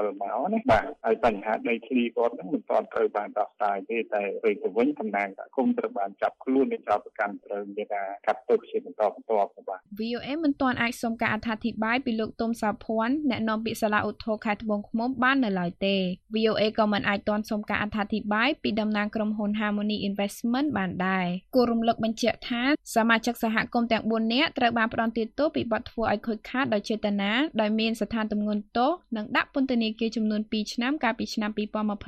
[0.52, 15.96] ណាបាទហើយបញ្ហាដីធ្លីគាត់ហ្នឹងមិនទាន់ត្រូវបានដោះស្រាយទេតែពេលទៅវិញតំណាងសហគមន៍ត្រូវបានចាប់ខ្លួននិងចោទប្រកាន់ត្រូវមានការកាត់ទោសជាបន្តបន្ទាប់បាទ VOA មិនទាន់អាចសុំការអត្ថាធិប្បាយពីលោកទុំសោភ័ណ្ឌអ្នកនាំពាក្យសាលាឧទ្ធរខេត្តត្បូងឃ្មុំបាននៅឡើយទេ
[16.36, 21.09] VOA ក៏មិនអាចទាន់សុំការអត្ថាធិប្បាយពីតំណាងក្រុមហ៊ុន Harmony Investment បានដែរ
[21.54, 22.62] គួររំលឹកបញ្ជាក់ថា
[22.94, 31.50] សមាជិកសហគមន៍ទាំង4នាក់ត្រូវបានផ្តន្ទាទោសពីបទធ្វើឲ្យខូចខាតដោយចេតនាដោយមានស្ថានទម្ងន់ទោសនិងដាក់ពន្ធនាគារចំនួន2ឆ្នាំកាលពីឆ្នាំ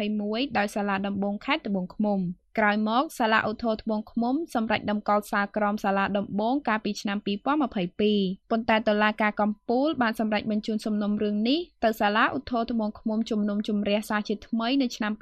[0.01, 2.21] 2021ដោយសាលាដំបងខេត្តត្បូងឃ្មុំ
[2.59, 15.13] ក្រោយមកសាលាឧទ្ធរត្បូងឃ្មុំសម្រេចដំកល់សាលក្រមសាលាដំបងកាលពីឆ្នាំ2022ប៉ុន្តែតុលាការកំពូលបានសម្រេចបញ្ជូនសំណុំរឿងនេះទៅសាលាឧទ្ធរត្បូងឃ្មុំជំនុំជម្រះសារជាថ្មីនៅឆ្នាំ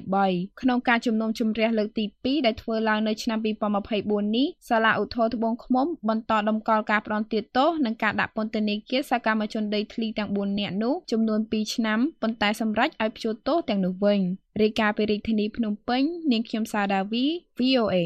[0.00, 3.38] 2023ក្នុងការជំនុំជម្រះលើកទី2ដែលធ្វើឡើងនៅឆ្នាំ
[3.86, 14.20] 2024នេះសាលាឧទ្ធរត្បូងឃ្មុំបន្តដំកល់ការផ្ដន្ទាទោសនិងការដាក់ពន្ធនាគារសកម្មជនដីធ្លីទាំង4នាក់នោះចំនួន2ឆ្នាំប៉ុន្តែសម្រេចឲ្យព្យួរទោសទាំងនោះវិញ
[14.60, 17.24] រាយការណ៍ពីរាជធានីភ្នំពេញ នាងខ្ញុំសាដាវី
[17.58, 17.96] VOA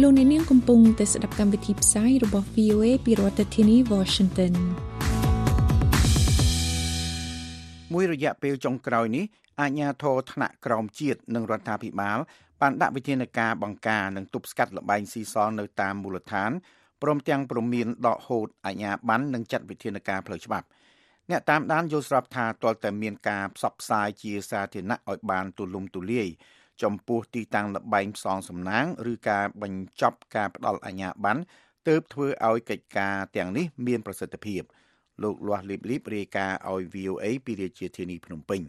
[0.00, 4.54] លោកអ្នកនាងកំពុងតែស្ដាប់កម្មវិធីផ្សាយរបស់ VOA ពីរដ្ឋធានី Washington
[7.92, 9.24] មួយរយៈពេលចុងក្រោយនេះ
[9.60, 12.18] អាជ្ញាធរថ្នាក់ក្រោមជាតិនិងរដ្ឋាភិបាល
[12.60, 16.50] បានដាក់វិធានការបង្ការនិងទប់ស្កាត់លបែងស៊ីសងនៅតាមមូលដ្ឋាន
[17.02, 20.66] ព្រមទាំងព្រមានដកហូតអាជ្ញាប័ណ្ណនិងចាត់វិធានការផ្លូវច្បាប់
[21.30, 26.28] អ្នកតាមដានយល់ស្របថាទាល់តែមានការផ្សព្វផ្សាយជាសាធារណៈឲ្យបានទូលំទូលាយ
[26.82, 31.40] ចំពោះទីតាំងលបែងផ្សងសំណាងឬការបញ្ចប់ការផ្ដល់អាជ្ញាប័ណ្ណ
[31.88, 34.62] ទើបធ្វើឲ្យកិច្ចការទាំងនេះមានប្រសិទ្ធភាព
[35.22, 38.62] លោកលាស់លីបលីបរាយការណ៍ឲ្យ VOA ពីរាជាធានីភ្នំពេញ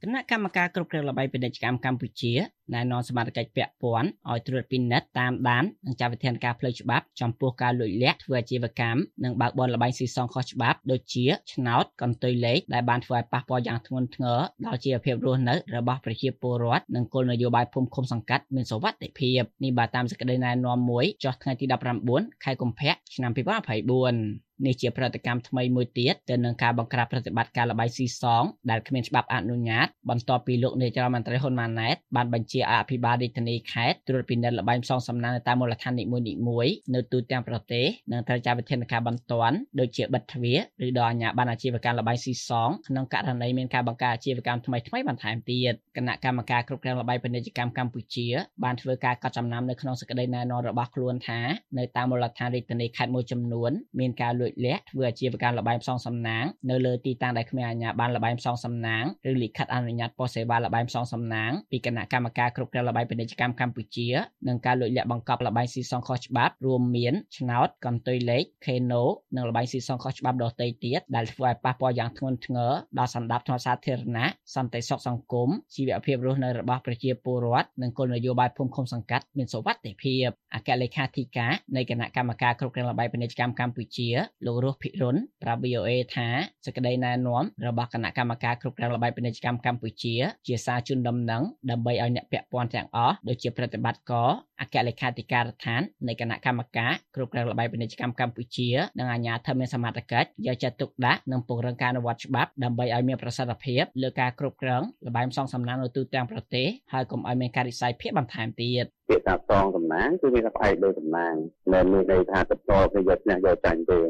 [0.02, 2.32] ។គណៈកម្មការគ្រប់គ្រងល្បែងពាណិជ្ជកម្មកម្ពុជា
[2.74, 21.66] ណែនាំសមាជិកពាក់ព័ន្ធឲ្យត្រួតពិនិត្យតាមដាននិងចាត់វិធានការផ្លូវច្បាប់ចំពោះការលួចលាក់ធ្វើអាជីវកម្មនិងបើកបរល្បែងស៊ីសងខុសច្បាប់ដូចជាឆ្នោតកន្ទុយលេខដែលបានធ្វើឲ្យប៉ះពាល់យ៉ាងធ្ងន់ធ្ងរដល់ជីវភាពរស់នៅរបស់ប្រជាពលរដ្ឋនិងគោលនយោបាយភូមិឃុំសង្កាត់មានសុវត្ថិភាពនេះបាទតាមសេចក្តីណែនាំមួយចុះថ្ងៃទី
[22.04, 36.04] 19ខែកុម្ភៈឆ្នាំ2024នេះជាប្រតិកម្មថ្មីមួយទៀតទៅនឹងការបង្ក្រាបប្រតិបត្តិការលបាយស៊ីសងដែលគ្មានច្បាប់អនុញ្ញាតបន្ទាប់ពីលោកនាយរដ្ឋមន្ត្រីហ៊ុនម៉ាណែតបានបញ្ជាឲ្យអភិបាលរាជធានីខេត្តត្រួតពិនិត្យលបាយផ្សងសំណាងនៅតាមមូលដ្ឋាននី
[36.48, 48.26] មួយៗនៅទូទាំងប្រទេសនិងត្រូវចាត់វិធានការបន្ទាន់ដូចជាបិទទ្វារឬដល់អាជ្ញាប័ណ្ណអាជីវកម្មលបាយស៊ីសងក្នុងករណីមានការបង្កើតអាជីវកម្មថ្មីៗបន្ថែមទៀតគណៈកម្មការគ្រប់គ្រងលបាយពាណិជ្ជកម្មកម្ពុជា
[48.64, 51.40] បានធ្វើការកត់ចំណាំនៅក្នុងសេចក្តីណែនាំរបស់ខ្លួនថា
[51.78, 64.08] នៅតាមមូលដ្ឋានរាជធានីខេត្តមួយចំនួនមានការលួចលាក់ធ្វើអាជីវកម្មលបែងផ្សងសំណាងនៅលើទីតាំងដែលគ្មានអាជ្ញាប័ណ្ណលបែងផ្សងសំណាងឬលិខិតអនុញ្ញាតប៉ុស្តិ៍សេវាលបែងផ្សងសំណាងពីគណៈកម្មការគ្រប់គ្រងលបែងពាណិជ្ជកម្មកម្ពុជា
[64.48, 69.02] និងការលួចលាក់បង្កប់លបែងស៊ីសងខុសច្បាប់រួមមានឆ្នោតកន្ទុយលេខខេណូ
[69.36, 84.08] និងលបែងស៊ីសងខុសច្បាប់ដទៃទៀតដែលធ្វើឲ្យប៉ះពាល់យ៉ាងធ្ងន់ធ្ងរដល់សន្តិភាពសាធារណៈសន្តិសុខសង្គមជីវភាពរស់នៅរបស់ប្រជាពលរដ្ឋនិងគោលនយោបាយភូមិឃុំសង្កាត់មានសុវត្ថិភាពអគ្គលេខាធិការនៃគណៈកម្មការគ្រប់គ្រងលបែងពាណិជ្ជកម្មកម្ពុជា
[84.46, 86.28] លោករស់ភិរុនប្រាប់ VOA ថា
[86.64, 90.14] សេចក្តីណែនាំរបស់គណៈកម្មការគ្រប់គ្រងល្បែងពាណិជ្ជកម្មកម្ពុជា
[90.46, 94.30] ជាសារជូនដំណឹងដើម្បីឲ្យអ្នកពាក់ព័ន្ធទាំងអស់ដូចជាប្រតិបត្តិការ
[94.60, 98.68] អគ្គលេខាធិការដ្ឋាននៃគណៈកម្មការគ្រប់គ្រងល្បែងពាណិជ្ជកម្មកម្ពុជា
[98.98, 111.34] និងអាជ្ញាធរមានសមត្ថកិច្ចយកចិត្តទុកដាក់និងពង្រឹងការអនុវត្តច្បាប់ដើម្បីឲ្យមានប្រសិទ្ធភាពលើការគ្រប់គ្រងល្បែងផ្សងសំណាងនៅទូទាំងប្រទេសហើយកុំឲ្យមានការរិះសាយភាគបន្ថែមទៀតពាក្យថាសងសំណាងគឺមានតែផ្អែកលើសំណាង
[111.72, 114.00] មិនមានន័យថាតបទៅយកឈ្នះយកចាញ់ទេ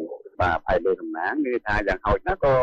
[0.41, 2.55] បាទផ្អែកលើសំណាងគឺថាយ៉ាងហោចណាស់ក៏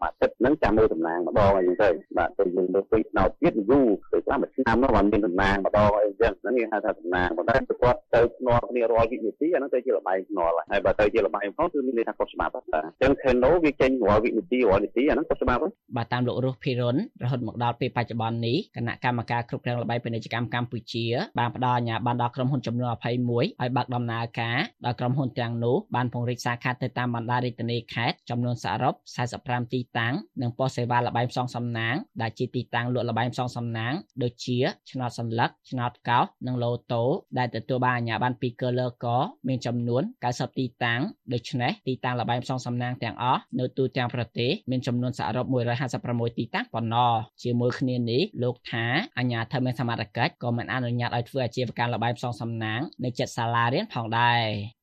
[0.00, 1.88] មួយទឹកហ្នឹងចាំមើលសំណាងម្ដងអីចឹងទៅ
[2.18, 15.60] បាទទៅយើងលើកពីណោទៀតយូរទៅខ្លះមួយឆ្នាំនោះបានមានសំណាងម្ដងអីចឹងហ្នឹងគេហៅថាសំណាងប៉ុន្តែគាត់ទៅភ្នាល់គ្នារាល់វិនាទីអាហ្នឹងទៅជាលបាយភ្នាល់ហើយបើទៅជាលបាយផងគឺមានន័យថាគាត់ច្បាប់បាទអញ្ចឹង Keno វាចេញរាល់វិនាទីរាល់នាទីអាហ្នឹងគាត់ច្បាប់
[15.96, 21.06] បាទតាមលោករស់ភិរុនរហូតមកដល់ពេលបច្ចុប្បន្ននេះគណៈកម្មការគ្រប់គ្រងលបាយពាណិជ្ជកម្មកម្ពុជា
[21.38, 23.04] បានផ្ដល់អាជ្ញាប័ណ្ណដល់ក្រុមហ៊ុនចំនួន21
[23.36, 28.94] ឲ្យបើកដំណើរការដល់ក្រុមហ៊ុនទាំងនោះបានពង្រីកសាខាទៅតាមបណ្ដារាជធានីខេត្តចំនួនសរុប
[29.34, 33.92] 45ទីតាំងនិងប៉ុស្តិ៍សេវាលបែងផ្សងសំណាងដែលជាទីតាំងលក់លបែងផ្សងសំណាង
[34.22, 34.58] ដូចជា
[34.90, 37.04] ឆ្នោតសន្លឹកឆ្នោតកោសនិងឡូតូ
[37.38, 39.06] ដែលទទួលបានអាជ្ញាប័ណ្ណពីកើលក
[39.48, 41.00] មានចំនួន90ទីតាំង
[41.32, 45.46] ដូច្នេះទីតាំងលបែងផ្សងសំណាងទាំងអស់នៅទូទាំងប្រទេសមានចំនួនសរុប
[45.92, 48.84] 156ទីតាំងប៉ុណ្ណោះជាមួយគ្នានេះលោកថា
[49.18, 54.42] អាជ្ញាធរមានសមត្ថកិច្ចក៏មិនអនុញ្ញាតឲ្យធ្វើអាជីវកម្មលបែងផ្សងសំណាងនៅចិត្តសាលារៀនផងដែរ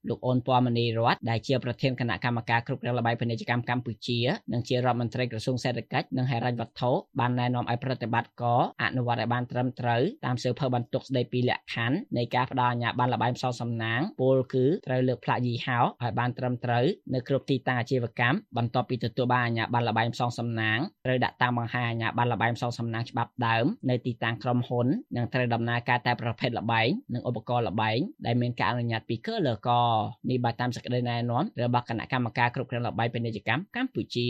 [0.09, 4.19] លោកអូនពណ៌មនីរតដែលជាប្រធានគណៈកម្មការគ្រប់គ្រងលបែងពាណិជ្ជកម្មកម្ពុជា
[4.53, 29.69] និងជារដ្ឋមន្ត្រីក្រសួងសេដ្ឋកិច្ចនិងហិរញ្ញវត្ថុបានណែនាំឲ្យប្រតិបត្តិការអនុវត្តឲ្យបានត្រឹមត្រូវតាមសៀវភៅបន្ទុកស្ដីពីលក្ខខណ្ឌនៃការផ្ដល់អាជ្ញាប័ណ្ណលបែងផ្សងសំណាងពលគឺត្រូវលើកផ្លាកយីហោឲ្យបានត្រឹមត្រូវនៅគ្រប់ទីតាំងអាជីវកម្មបន្ទាប់ពីទទួលបានអាជ្ញាប័ណ្ណលបែងផ្សងសំណាងត្រូវដាក់តាំងបង្ហាញអាជ្ញាប័ណ្ណលបែងផ្សងសំណាងច្បាប់ដើមនៅទីតាំងក្រុមហ៊ុននិងត្រូវដំណើរការតែប្រភេទលបែងនិងឧបករណ៍លបែងដែលមានការអនុញ្ញាតពីកើលក
[30.29, 34.27] នេះបើតាមសេចក្តីណែនាំរបស់គណៈកម្មការគ្រប់គ្រងលបាយពាណិជ្ជកម្មកម្ពុជា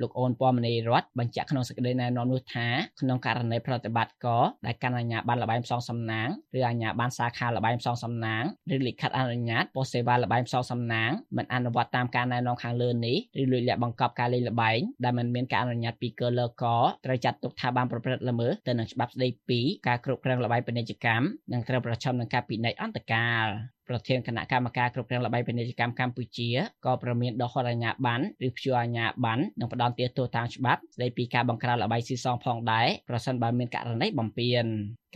[0.00, 2.66] លោកអូនពមនីរដ្ឋបញ្ជាក់ក្នុងសេចក្តីណែនាំនោះថា
[3.00, 8.44] ក្នុងករណីប្រតិបត្តិការដែលកាន់អាជ្ញាប័ណ្ណលបាយផ្សងសំណាងឬអាជ្ញាប័ណ្ណសាខាលបាយផ្សងសំណាង
[8.74, 16.64] ឬលិខិតអនុញ្ញាតប៉ុស្តិ៍សេវាលបាយផ្សងសំណាងមិនអនុវត្តតាមការណែនាំខាងលើនេះឬលួចលាក់បង្កប់ការលេងល្បែងដែលមិនមានការអនុញ្ញាតពីគលក
[17.04, 23.46] ត្រូវចាត់ទុកថាបានប្រព្រឹត្តល្មើសទៅនឹងច្បាប់ស្តីពីការគ្រប់គ្រងលបាយពាណិជ្ជកម្មនិងត្រូវប្រឈមនឹងការពិន័យអន្តកាល
[23.92, 26.48] ប្រធានគណៈកម្មការគ្រប់គ្រងលបាយពាណិជ្ជកម្មកម្ពុជា
[26.84, 34.64] ក៏ប្រមានដកហត់អាជ្ញាប័ណ្ណឬព្យួរអាជ្ញាប័ណ្ណនិងផ្ដន់ទាទោសតាមច្បាប់ស្តីពីការបង្ក្រាបលបាយស៊ីសងផងដែរប្រសិនបើមានករណីបំពាន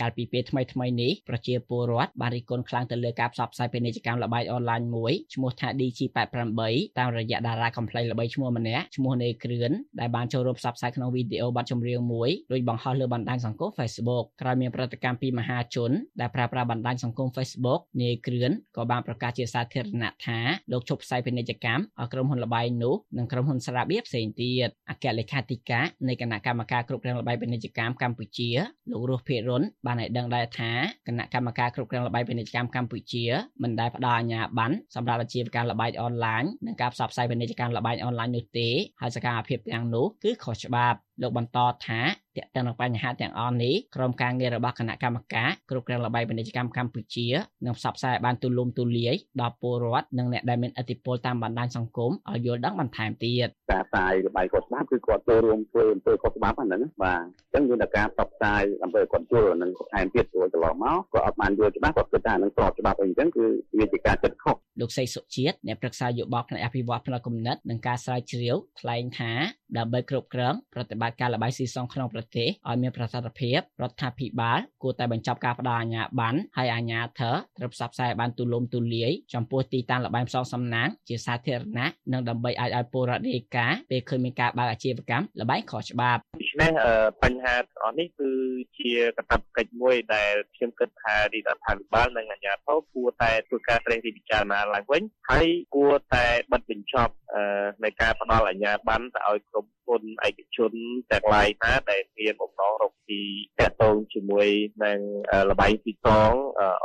[0.00, 15.90] កាលពីពេលថ្មីថ្មីនេះប្រជាពលរដ្ឋបានរិះគន់ខ្លាំងទៅលើការផ្សព្វផ្សាយពាណិជ្ជកម្មលបាយអនឡាញមួយឈ្មោះថា DG88 តាមរយៈតារាកំ pl ល្បីឈ្មោះម្នាក់ឈ្មោះនេគ្រឿនដែលបានចូលរួមផ្សព្វផ្សាយក្នុងវីដេអូបទចម្រៀងមួយរួចបង្ហោះលើបណ្ដាញសង្គម Facebook ក្រោយមានប្រតិកម្មពីមហាជន
[16.20, 20.38] ដែលប្រើប្រាស់បណ្ដាញសង្គម Facebook នេគ្រឿនក៏បានប្រកាសជាសាធារណៈថា
[20.72, 28.50] លោកជប់ផ្សាយពាណិជ្ជកម្មឲ្យក្រុមហ៊ុនលបាយនោះនិងក្រុមហ៊ុនស្រាបៀរផ្សេងទៀតអគ្គលេខាធិការនៃគណៈកម្មការគ្រប់គ្រងលបាយពាណិជ្ជកម្មកម្ពុជា
[28.90, 30.72] លោករស់ភិរុនបានឲ្យដឹងដែរថា
[31.06, 33.24] គណៈកម្មការគ្រប់គ្រងលបាយពាណិជ្ជកម្មកម្ពុជា
[33.62, 38.68] មិនដែលផ្ដល់អាជ្ញាប័ណ្ណសម្រាប់អាជីវកម្មលបាយអនឡាញនិងការផ្សព្វផ្សាយពាណិជ្ជកម្មលបាយអនឡាញនោះទេ
[39.00, 42.00] ហើយសកម្មភាពទាំងនោះគឺខុសច្បាប់ លោកបន្តថា
[42.36, 47.28] ទាក់ទងនឹងបញ្ហាទាំងអស់នេះក្រុមការងាររបស់គណៈកម្មការគ្រប់គ្រងលបាយពាណិជ្ជកម្មកម្ពុជា
[47.64, 63.44] នឹងផ្សព្វផ្សាយឲ្យបានទូលំទូលាយដល់ពលរដ្ឋនិងអ្នកដែលមានឥទ្ធិពលតាមបណ្ដាញសង្គមឲ្យយល់ដឹងបន្ថែមទៀតការផ្សាយលបាយគាត់ស្ដាប់គឺគាត់ចូលរួមធ្វើអំពើខុសច្បាប់ហ្នឹងបាទអញ្ចឹងមានតែការផ្សព្វផ្សាយអំពើគាត់យល់នឹងបន្ថែមទៀតព្រោះកន្លងមកគាត់អត់បានយល់ច្បាស់គាត់គិតថានឹងស្របច្បាប់អីអញ្ចឹងគឺ
[63.78, 69.32] វាជាការគិតខុសលោកសីសុជាតិអ្នកប្រឹក្សាយោបល់ផ្នែកអភិវឌ្ឍផ្នែកគំនិតនិងការស្រាវជ្រាវថ្លែងថា
[69.78, 86.70] ដើម្បីគ្រប់គ្រងប្រតិបត្តិការលបាយស៊ីសងក្នុងប្រទេសឲ្យមានប្រសិទ្ធភាពរដ្ឋាភិបាលគួរតែបញ្ចប់ការផ្ដល់អាជ្ញាប័ណ្ណហើយអាជ្ញាធរត្រូវផ្សព្វផ្សាយបានទូលំទូលាយចំពោះទីតាំងលបាយផ្សងសំណាងជាសាធារណៈនិងដើម្បីអាចឲ្យពលរដ្ឋរាយការណ៍ពេលឃើញមានការបើកអាជីវកម្មលបាយខុសច្បាប់ដូច្នេះ
[87.22, 88.30] បញ្ហាទាំងអស់នេះគឺ
[88.78, 97.12] ជាកាតព្វកិច្ចមួយដែលខ្ញុំគិតថារដ្ឋាភិបាលនិងអាជ្ញាធរគួរតែធ្វើការត្រេះរិះពិចារណាឡើងវិញហើយគួរតែបិទបញ្ចប់
[97.84, 100.72] នៃការផ្ដល់អាជ្ញាប័ណ្ណទៅឲ្យក្រុមហ៊ុនឯកជន
[101.12, 103.20] ទាំងឡាយណាដែលមានបំណងរកស៊ី
[103.58, 104.48] តាក់ទងជាមួយ
[104.84, 104.98] នឹង
[105.50, 106.30] លបាយទីសង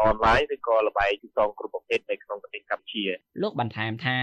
[0.02, 3.04] អនឡាញឬក៏លបាយទីសងគ្រប់ប្រភេទនៅក្នុងប្រទេសកម្ពុជា
[3.42, 4.20] លោកបន្ថែមថា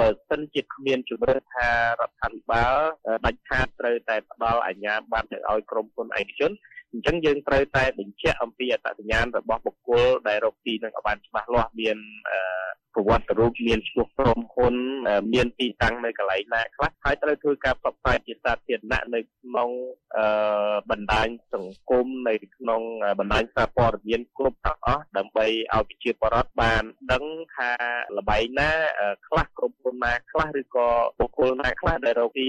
[0.00, 1.68] បើសិនជាគ្មានជំរឿនថា
[2.00, 2.74] រដ្ឋាភិបាល
[3.24, 6.52] ដាច់ខាតត្រូវតែផ្ដល់អាជ្ញាប័ណ្ណទៅឲ្យក្រុមហ៊ុនឯកជន
[6.92, 11.98] អញ្ចឹងយើងត្រូវតែបញ្ជាក់អំពីអត្តសញ្ញាណរបស់បុគ្គលដែលរកស៊ីនឹងឲ្យបានច្បាស់លាស់មាន
[12.94, 14.74] ប្រវត្តិរូបមានឈ្មោះក្រុមហ៊ុន
[15.32, 19.70] មានទីតាំងនៅកន្លែងណាខ្លះហើយត្រូវធ្វើការផ្សព្វផ្សាយជាសាធារណៈនៅក្នុង
[20.90, 22.82] បណ្ដាញសង្គមនៅក្នុង
[23.18, 26.82] បណ្ដាញសារព័ត៌មានគ្រប់ទាំងអស់ដើម្បីឲ្យប្រជាពលរដ្ឋបាន
[27.12, 27.24] ដឹង
[27.56, 27.70] ថា
[28.16, 28.70] លបែងណា
[29.28, 30.88] ខ្លះក្រុមហ៊ុនណាខ្លះឬក៏
[31.20, 32.48] បុគ្គលណាខ្លះដែលរកពី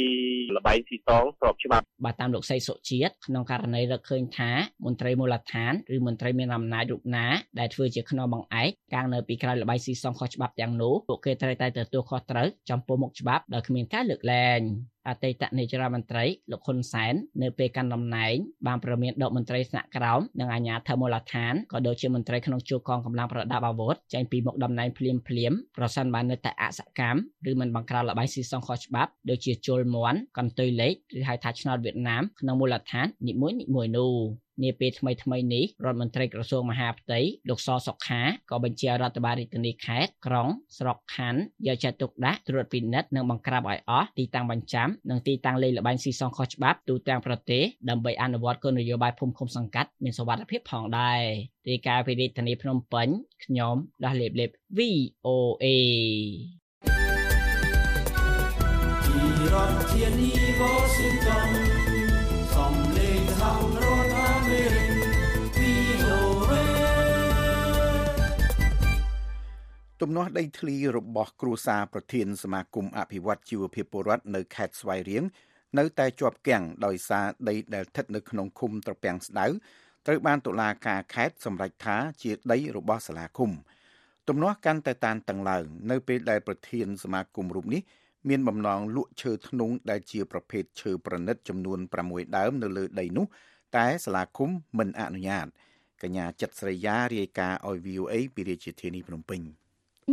[0.55, 4.51] លបែងស៊ីសងស្របច្បាប់បាទតាមលោកសីសុជាតិក្នុងករណីរកឃើញថា
[4.85, 7.27] មន្ត្រីមូលដ្ឋានឬមន្ត្រីមានអំណាចរូបណា
[7.59, 14.59] ដែលធ្វើជាខ្នងបង្អែកកាងនៅពីក្រោយលបែងស៊ីសងខុសច្បាប់ទាំងនោះពួកគេត្រូវតែទទួលខុសត្រូវចំពោះមុខច្បាប់ដោយគ្មានការលើកលែង
[15.08, 18.36] អតីតនាយរដ្ឋមន្ត្រីលោកហ៊ុនសែននៅពេលកាន់តំណែង
[18.68, 27.20] បានប្រមានដកមន្ត្រីថ្នាក់ក្រោមនិងអាជ្ញាធរមូលដ្ឋានក៏ដូចជាមន្ត្រីក្នុងជួរកងកម្លាំងប្រដាប់អាវុធចេញពីមុខតំណែងភ្លាមភ្លាមប្រសិនបើនៅតែអសកម្ម
[27.52, 40.47] ឬមិនបង្ក្រាបលបាយស៊ីសងខុសច្បាប់ដូចជាជលមន់កន្ទុយលេខឬហៅថាឆ្នោតវៀតណាមក្នុងមូលដ្ឋាននីមួយៗនោះនាពេលថ្មីថ្មីនេះរដ្ឋមន្ត្រីក្រសួងមហាផ្ទៃលោកសសុខាក៏បញ្ជារដ្ឋបាលរាជធានីខេត្តក្រុង
[40.78, 51.21] ស្រុកខណ្ឌយកចិត្តទុកដាក់ត្រួតពិនិត្យនិងបង្ក្រាបឲ្យអស់ទីតាំងបញ្ចាំនិងទីតាំងលេងល្បែងស៊ីសងខុសច្បាប់ទូទាំងប្រទេសដើម្បីអនុវត្តគោលនយោបាយភូមិឃុំសង្កាត់មានសុវត្ថិភាពផងដែរ
[51.69, 53.07] រាយការណ៍ពីរាជធានីភ្នំពេញ
[53.43, 55.65] ខ្ញុំដាស់លេបលេប VOA
[59.53, 60.31] រដ្ឋធានី
[60.61, 61.70] Washington
[70.02, 75.24] ទំនាស់ដីធ្លីរបស់គ្រួសារប្រធានសមាគមអភិវឌ្ឍជីវភាពពលរដ្ឋនៅខេត្តស្វាយរៀង
[75.80, 79.45] នៅតែជាប់គាំងដោយសារដីដែលស្ថិតនៅក្នុងឃុំត្រពាំងស្ដៅ
[80.06, 83.52] ត្រូវបានតុលាការខេត្តសម្រេចថាជាដីរបស់សាលាឃុំ
[84.28, 87.82] ទំនាស់កាន់តែតានតឹងឡើងនៅពេលដែលប្រធានសមាគមរូបនេះ
[88.30, 93.26] មានបំណងលក់ឈើធ្នង់ដែលជាប្រភេទឈើប្រណិតចំនួន6ដើមនៅលើដីនោះ
[93.78, 95.47] តែសាលាឃុំមិនអនុញ្ញាត
[96.02, 99.41] កញ្ញាចិត្តស្រីយ៉ារាយការណ៍ឲ្យ VOA ពីរាជធានីភ្នំពេញ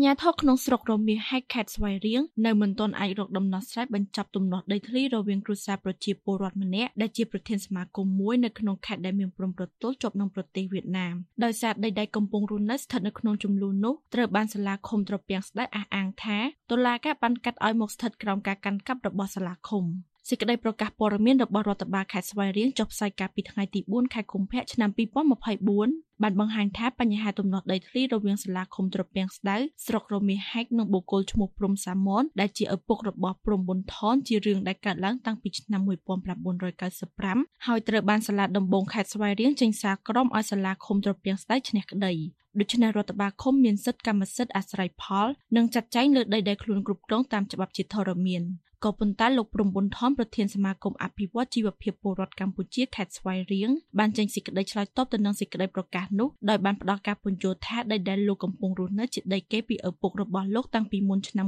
[0.03, 11.14] ញាធរក្នុងស្រុករមៀហែកខេត្តស្វាយរៀងនៅមិនទាន់អាចរកដំណោះស្រាយបញ្ចប់ទំនាស់ដីធ្លីរវាងគ្រួសារប្រជាពលរដ្ឋម្នាក់ដែលជាប្រធានសមាគមមួយនៅក្នុងខេត្តដែលមានព្រំប្រទល់ជាប់នឹងប្រទេសវៀតណាម
[11.45, 16.39] ដោយសារដីដីកំពុងរស់នៅស្ថិតនៅក្នុងចំនួននោះត្រូវបានសាលាឃុំត្រពាំងស្ដេចអះអាងថា
[16.70, 19.84] តុលាការបានកាត់ឲ្យមកស្ថិតក្រោមការកាន់កាប់របស់សាលាឃុំ
[20.30, 24.90] សេចក្តីប្រកាសព័ត៌មានរបស់រដ្ឋបាលខេត្តស្វាយរៀងចុះផ្សាយកាលពីថ្ងៃទី4ខែកុម្ភៈឆ្នាំ
[25.56, 29.56] 2024បានបង្ហាញថាបញ្ហាទំនាស់ដីធ្លីរវាងសាលាឃុំត្រពាំងស្ដៅ
[29.86, 35.82] ស្រុករមៀហែកនិងបុគ្គលឈ្មោះព្រំសាមនដែលជាឪពុករបស់ព្រំប៊ុនថនជារឿងដែលកើតឡើងតាំងពីឆ្នាំ
[36.58, 42.14] 1995ហើយត្រូវបានសាលាដំបងខេត្តស្វាយរៀងចេញសារក្រមឲ្យសាលាឃុំត្រពាំងស្ដៅឈ្នះក្តី
[42.60, 45.26] ដូច្នេះរដ្ឋបាលឃុំមានសិទ្ធិកម្មសិទ្ធិអាស្រ័យផល
[45.56, 48.42] និងចាត់ចែងលើដីដែលខ្លួនគ្រប់គ្រងតាមច្បាប់ជាធរមាន
[48.84, 61.46] ក៏ប៉ុន្តែលោកព្រំប៊ុនថនប្រធានសមាគមអភិវឌ្ឍជីវភាពពលរដ្ឋកម្ពុជាខេត្តស្វាយរៀងបានចេញសេចក្តីឆ្លើយតបទៅនឹងសេចក្តីប្រកាសនោះដោយបានផ្ដល់ការពន្យល់ថាដីដែលលោកកំពុងរស់នៅជាដីគេពីឪពុករបស់លោកតាំងពីមុនឆ្នាំ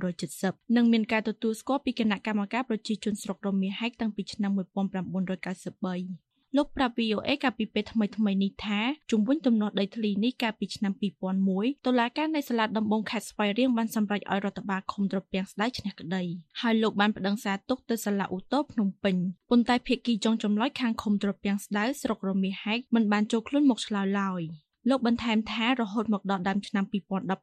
[0.00, 8.80] 1970និងមានការទទួលស្គាល់ពីគណៈកម្មការប្រជាជនស្រុករមៀហែកតាំងពីឆ្នាំ1993 លោកប្រាប់ VOA កាលពីពេលថ្មីថ្មីនេះថា
[9.10, 10.92] ជំវិញទំនាស់ដីធ្លីនេះកាលពីឆ្នាំ
[11.38, 16.22] 2001តុលាការនៃសាលាដំបងខេត្តស្វាយរៀងបានសម្រេចឲ្យរដ្ឋបាលឃុំត្រពាំងស្ដាយឈ្នះក្តី
[16.60, 19.16] ហើយលោកបានប្តឹងសារទុកទៅសាលាឧទ្ធរភ្នំពេញ
[19.50, 24.42] ប៉ុន្តែភាគីចុងចម្លើយខាងឃុំត្រពាំងស្ដៅស្រុករមាសហែកមិនបានចូលខ្លួនមកឆ្លើយឡើយ
[24.88, 26.84] លោកបន្ថែមថារហូតមកដល់ដើមឆ្នាំ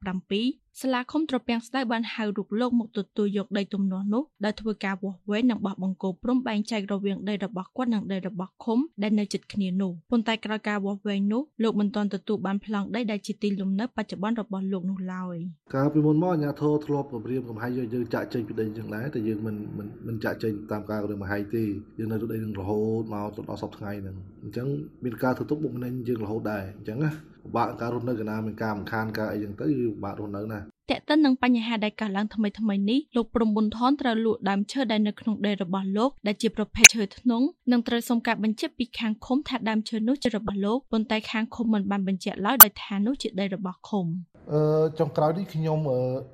[0.10, 15.36] 2017 សាលាឃុំត្រពាំងស្ដៅបានហៅរូបលោកមកទទួលយកដីទំនាស់នោះដោយធ្វើការវាស់វែងនិងបោះបង្គោលព្រំបែងចែករវាងដីរបស់គាត់និងដីរបស់ឃុំដែលនៅជិតគ្នានោះប៉ុន្តែក្រោយការវាស់វែងនោះលោកមិនទាន់ទទួលបានប្លង់ដីដែលជាទីលំនៅបច្ចុប្បន្នរបស់លោកនោះឡើយ
[15.76, 21.64] កាលពីមុនមកអាជ្ញាធរធ្លាប់គម្រាមកំហែងយើងយើងចាក់ចេញពីដីចឹងដែរតែយើងមិនមិនមិនចាក់ចេញតាមការគម្រាមកំហែងទេ
[21.98, 24.68] យើងនៅដីនឹងរហូតមកដល់សប្តាហ៍ថ្ងៃហ្នឹងអញ្ចឹង
[25.04, 27.12] មានការធ្វើទុកបុកម្នេញយើងរហូតដែរអញ្ចឹងណា
[27.46, 30.60] ពិបាកការរស់នៅកណាមានការរំខានការអីចឹងទៅគឺពិបាករស់នៅណា
[30.91, 44.06] តេតិននឹងបញ្ហាដែលកើតឡើងថ្មីថ្មីនេះលោកព្រំប៊ុនថនត្រូវលក់ដើមឈើដែលនៅក្នុងដីរបស់លោកដែលជាប្រភេទឈើធ្នង់និងត្រូវសុំការបញ្ជាក់ពីខាងឃុំថាដើមឈើនោះជារបស់លោកប៉ុន្តែខាងឃុំមិនបានបញ្ជាក់ឡើយដោយថានោះជាដីរបស់ឃុំ
[44.54, 44.62] អឺ
[45.00, 45.80] ចុងក្រោយនេះខ្ញុំ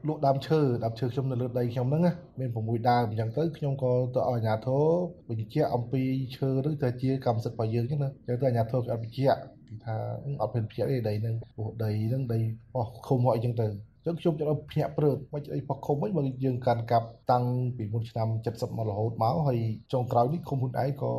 [0.07, 2.03] លក់ដើមឈើដើមឈើខ្ញុំនៅលើដីខ្ញុំហ្នឹង
[2.39, 4.83] មាន6ដើមអញ្ចឹងទៅខ្ញុំក៏ទៅឲ្យអាជ្ញាធរ
[5.29, 6.01] បញ្ជាក់អំពី
[6.35, 9.39] ឈើនោះទៅជាកម្មសិទ្ធិរបស់យើងអញ្ចឹងណាអញ្ចឹងទៅអាជ្ញាធរគេអត់បញ្ជាក់
[9.85, 9.95] ថា
[10.41, 12.39] អត់មានបញ្ជាក់ទេដីហ្នឹងព្រោះដីហ្នឹងដី
[12.75, 13.67] អស់ឃុំមកអីចឹងទៅ
[14.05, 17.45] ចឹងខ្ញុំចង់ភ្ញាក់ព្រឹកមិនអីផុសឃុំវិញបើយើងកាន់កាប់តាំង
[17.77, 19.59] ពីមុនឆ្នាំ70មករហូតមកហើយ
[19.93, 21.11] ចុងក្រោយនេះឃុំហ៊ុនឯងក៏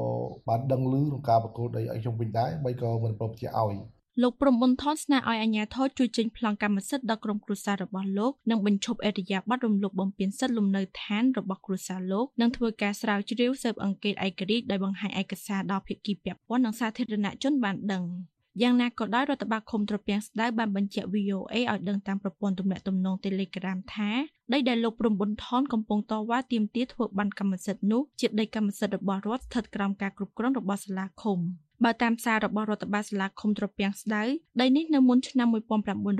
[0.49, 3.75] បានដឹងឮក្នុងការបកគោលដីឲ្យខ្ញុំវិញដែរបីក៏មិនព្រមជាឲ្យ
[4.23, 18.05] លោកព្រំប៊ុនថនស្នើឲ្យអាជ្ញាធរជួយចេញប្លង់កម្មសិទ្ធិដល់ក្រុមគ្រួសាររបស់លោកនិងបញ្ឈប់អេរយាប័តរំលោភបំពានសិទ្ធិលំនៅឋានរបស់គ្រួសារលោកនិងធ្វើការស្រាវជ្រាវស៊ើបអង្កេតឯករាជ្យដោយបង្ហាញឯកសារដល់ភាគីពាក់ព័ន្ធនិងសាធារណជនបានដឹង។
[18.61, 24.11] យ៉ាងណាក៏ដោយរដ្ឋបាលឃុំត្រពាំងស្ដៅបានបញ្ជាក់ VOA ឲ្យដឹងតាមប្រព័ន្ធទំនាក់ទំនង Telegram ថា
[24.53, 31.39] ដីដែលលោកព្រំប៊ុនថនកំពុងតវ៉ាទាមទារធ្វើបានកម្មសិទ្ធិនោះជាដីកម្មសិទ្ធិរបស់រដ្ឋស្ថិតក្រោមការគ្រប់គ្រងរបស់សាលាឃុំ
[31.85, 34.23] បើតាមសាររបស់រដ្ឋបាលសាលាឃុំត្រពាំងស្ដៅ
[34.61, 35.49] ដីនេះនៅមុនឆ្នាំ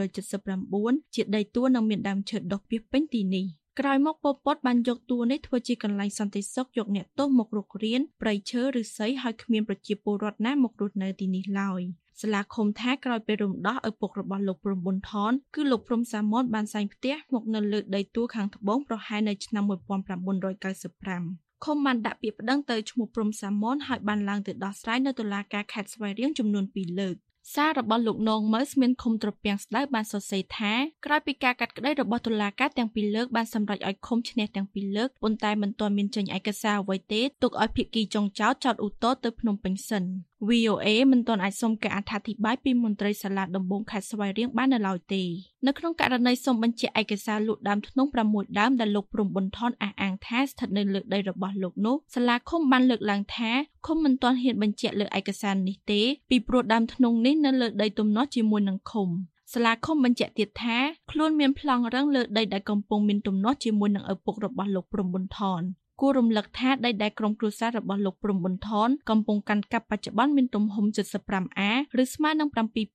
[0.07, 3.47] 1979ជាដីទួលនិងមានដើមឈើដុះពាសពេញទីនេះ
[3.81, 11.83] ក្រោយមកពលពតបានយកតួនេះធ្វើជាកន្លែងសន្តិសុខយកអ្នកទោសមករុករៀនប្រៃឈើឬស័យឲ្យគ្មានប្រជាពលរដ្ឋណាមករស់នៅទីនេះឡើយ
[12.21, 27.17] សាលាឃុំថាក្រោយពេលរំដោះឪពុករបស់លោកព្រំប៊ុនថនគឺលោកព្រំសាមនបានសែងផ្ទះមកនៅលើដីទួលខាងត្បូងប្រហែលនៅឆ្នាំ1995ឃុំបានដាក់ពាក្យប្តឹងទៅឈ្មោះព្រំសាមនហើយបានឡើងទៅដោះស្រាយនៅតុលាការខេត្តស្វាយរៀងចំនួន2លើក
[27.55, 30.73] សាររបស់លោកនងមើស្មានឃុំត្រពាំងស្ដៅបានសរសេរថា
[31.07, 40.05] ក្រោយពីការកាត់ក្តីរបស់តុលាការទាំងពីរលើកបានសម្រេចឲ្យឃុំឈ្នះទាំងពីរលើកប៉ុន្តែមិនទាន់មានចេញឯកសារអ្វីទេទុកឲ្យភាគីចុងចោតចោតឧទ្ធរទៅភ្នំពេញសិន
[40.49, 45.23] VOA មិនទាន់អាចសុំការអធិប្បាយពីមន្ត្រីសាលាដំបងខេត្តស្វាយរៀងបាននៅឡើយទេ
[45.67, 53.51] នៅក្នុងករណីសុំបញ្ជាក់ឯកសារលក់ដើមធ្នង់6ដើមដែលលោកព្រំប៊ុនថនអះអាងថាស្ថិតនៅលើដីរបស់លោកនោះសាលាឃុំបានលើកឡើងថា
[53.87, 59.09] ឃុំមិនទាន់ហ៊ានបញ្ជាក់លើឯកសារនេះទេពីព្រោះដើមធ្នង់នេះនៅលើដីទំនាស់ជាមួយនឹងឃុំ
[59.53, 60.79] សាលាឃុំបញ្ជាក់ទៀតថា
[61.11, 65.63] ខ្លួនមានប្លង់រឹងលើដីដែលកំពុងមានទំនាស់ជាមួយនឹងឪពុករបស់លោកព្រំប៊ុនថន
[66.05, 71.61] គួររំលឹកថាដីដែលក្រុមគ្រួសាររបស់លោកព្រំប៊ុនថនកំពុងកាន់កាប់បច្ចុប្បន្នមានទំហំ 75A
[72.03, 72.49] ឬស្មើនឹង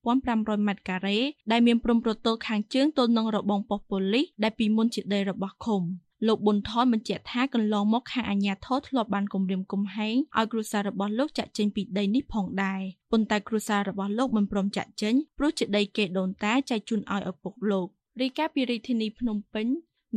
[0.08, 1.18] 7500ម៉ែត្រការ៉េ
[1.52, 5.82] ដែលមានព្រំប្រទល់ខាងជើងទល់នឹងរបងប៉ុស្តិ៍ប៉ូលីសដែលពីមុនជាដីរបស់ឃុំ
[6.26, 12.80] លោកប៊ុនថនបញ្ជាក់ថាកន្លងមកខាងអាជ្ញាធរធ្លាប់បានគម្រាមកំហែងឲ្យគ្រួសាររបស់លោកចាក់ចេញពីដីនេះផងដែរ
[13.12, 17.86] ប៉ុន្តែគ្រួសាររបស់លោកមិនព្រមចាក់ចេញព្រោះជាដីគេដូនតាចែកជូនឲ្យឪពុកលោក
[18.20, 19.66] រីកាពីរាជធានីភ្នំពេញ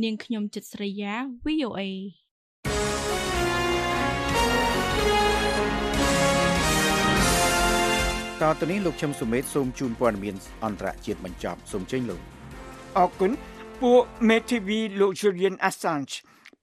[0.02, 1.14] នាងខ្ញុំចិត្តស្រីយ៉ា
[1.44, 1.80] VOA
[8.50, 12.20] តទៅនេះលោកឈឹមសុមេតសូមជូនព័ត៌មានអន្តរជាតិបញ្ចប់សូមចេញលោក
[12.98, 13.30] អរគុណ
[13.82, 16.14] ពួកមេធាវីលោក Julian Assange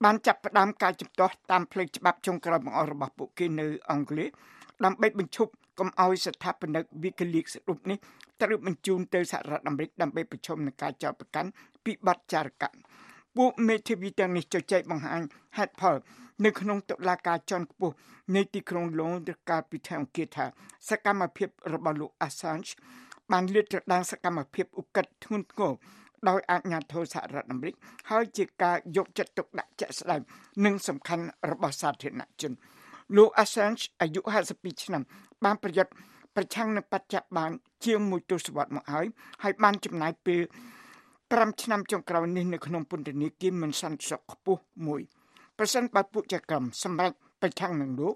[0.04, 4.28] បានចាប់ផ្ដើមការជំទាស់តាមផ្លូវច្បាប់ចុងក្រោយបង្អស់របស់ពួកគេនៅអង់គ្លេស
[4.84, 7.98] ដើម្បីបញ្ឈប់កុំឲ្យស្ថាបនិក WikiLeaks រូបនេះ
[8.42, 11.50] ត្រូវបញ្ជូនទៅសហរដ្ឋអាមេរិកដើម្បីប្រឈមនឹងការចោទប្រកាន់
[11.84, 12.78] ពីបទចារកម្ម
[13.36, 15.22] ពួកមេធាវីទាំងនេះជជែកបង្ហាញ
[15.56, 15.96] ហេតុផល
[16.44, 17.94] នៅក្នុងតុលាការជាន់ខ្ពស់
[18.34, 20.44] នៃទីក្រុងឡុងដឺកាលពីថ្ងៃអង្គារថា
[20.88, 22.70] សកម្មភាពរបស់លោក Assange
[23.32, 25.72] បានលាតត្រដាងសកម្មភាពឧក្រិដ្ឋធ្ងន់ធ្ងរ
[26.28, 27.74] ដោយអាជ្ញាធរសហរដ្ឋអាមេរិក
[28.10, 30.20] ហើយជាការយកចិត្តទុកដាក់ជាក់ស្ដែង
[30.64, 32.52] និងសំខាន់របស់សាធារណជន
[33.16, 34.20] លោក Assange អាយុ
[34.52, 35.02] 52ឆ្នាំ
[35.44, 35.92] បានប្រយុទ្ធ
[36.36, 39.06] ប្រឆាំងនឹងបច្ចុប្បន្នជាងមួយទសវត្សរ៍មកហើយ
[39.42, 40.40] ហើយបានចំណាយពេល
[41.38, 45.00] 5ឆ្នាំចុងក្រោយនេះនៅក្នុងពន្ធនាគារមិនសន្តិសុខខ្ពស់មួយ
[45.58, 48.14] ប្រសិនបើពួកចក្រមសម្រាប់ប្រឆាំងនឹងលោក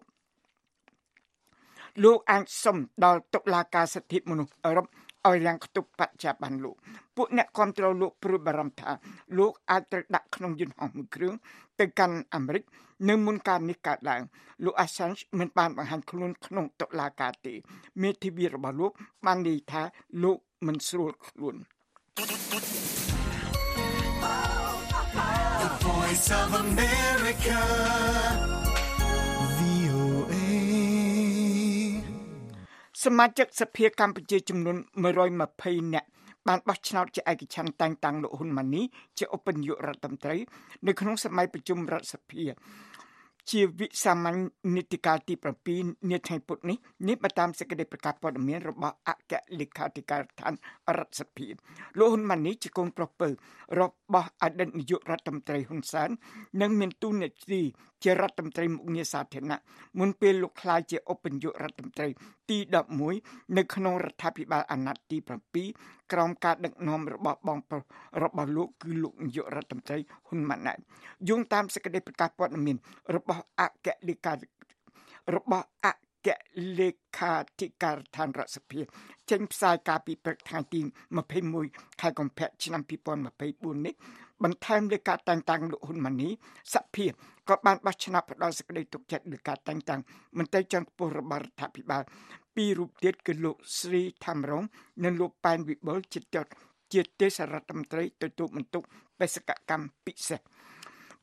[2.05, 4.87] លោកអាចសុំដល់តុលាការសិទ្ធិមនុស្សអឺរ៉ុប
[5.27, 6.75] ឲ្យរាំងខ្ទប់បច្ចុប្បន្នលោក
[7.17, 8.91] ពួកអ្នកគ្រប់គ្រងលោកព្រួយបារម្ភថា
[9.39, 11.35] លោកអាចត្រូវដាក់ក្នុងយន្តហោះមួយគ្រឿង
[11.81, 12.63] ទៅកាន់អាមេរិក
[13.09, 14.23] នៅមុនការនេះកើតឡើង
[14.65, 17.55] លោក Assange មិនបានបង្ហាញខ្លួនក្នុងតុលាការទេ
[18.03, 18.93] មេធាវីរបស់លោក
[19.27, 19.83] បាននិយាយថា
[20.25, 20.37] លោក
[20.67, 21.57] មិនស្រួលខ្លួន
[26.05, 27.61] Voice of America
[29.59, 30.47] VOA
[33.05, 34.77] សមាជិកសភាកម្ពុជាចំនួន
[35.35, 36.09] 120នាក់
[36.49, 38.83] បានបោះឆ្នោតជាឯកច្ឆន្ទតែងតាំងលោកហ៊ុនម៉ាណី
[39.19, 40.37] ជាឧបនាយករដ្ឋមន្ត្រី
[40.87, 42.43] នៅក្នុងសម័យប្រជុំរដ្ឋសភា
[43.51, 44.39] ជាវិសាមញ្ញ
[44.77, 45.35] នីតិកាលទី
[45.73, 46.77] 7នាថ្ងៃពុធនេះ
[47.09, 50.55] នេះបើតាមសេចក្តីប្រកាសព័ត៌មានរបស់អគ្គលេខាធិការដ្ឋាន
[50.99, 51.49] រដ្ឋសភា
[51.99, 53.29] លោកហ៊ុនម៉ាណីជាកូនប្រុសពៅ
[53.81, 53.83] រ
[54.13, 56.11] បស់អតីតនាយករដ្ឋមន្ត្រីហ៊ុនសែន
[56.61, 57.63] និងមានទូនាទី
[58.05, 59.61] ជារដ្ឋមន្ត្រីមុខងារសាធារណៈ
[59.99, 62.09] មុនពេលលោកក្លាយជាឧបនាយករដ្ឋមន្ត្រី
[62.51, 62.59] ទី
[63.07, 65.19] 11នៅក្នុងរដ្ឋាភិបាលអាណត្តិទី
[65.65, 67.83] 7ក្រោមការដឹកនាំរបស់បងប្រុស
[68.23, 70.79] របស់លោកគឺលោកនាយករដ្ឋមន្ត្រីហ៊ុនម៉ាណែត
[71.29, 72.77] យោងតាមសេចក្តីប្រកាសព័ត៌មាន
[73.15, 74.33] របស់អគ្គលេខា
[75.35, 76.29] របស់អគ្គ
[76.79, 78.81] លេខាធិការដ្ឋានរដ្ឋសភា
[79.31, 80.81] ចេញផ្សាយកាលពីព្រឹកថ្ងៃទី
[81.41, 82.83] 21ខែកុម្ភៈឆ្នាំ
[83.29, 83.95] 2024នេះ
[84.43, 86.29] បន្ថែមលើការតែងតាំងលោកហ៊ុនម៉ាណី
[86.75, 87.07] សភា
[87.49, 90.01] ក៏បានបោះឆ្នោតផ្ដល់សេចក្តីទុកចិត្តលើការតែងតាំង
[90.39, 92.03] មន្ត្រីជាន់ខ្ពស់របស់រដ្ឋាភិបាល
[92.57, 94.65] ពីររូបទៀតគឺលោកស្រីធម្មរង
[95.05, 96.25] និងលោកប៉ែនវិបុលជាត
[96.93, 98.83] ជាទេសរដ្ឋមន្ត្រីទទួលបន្ទុក
[99.21, 100.41] បេសកកម្មពិសេស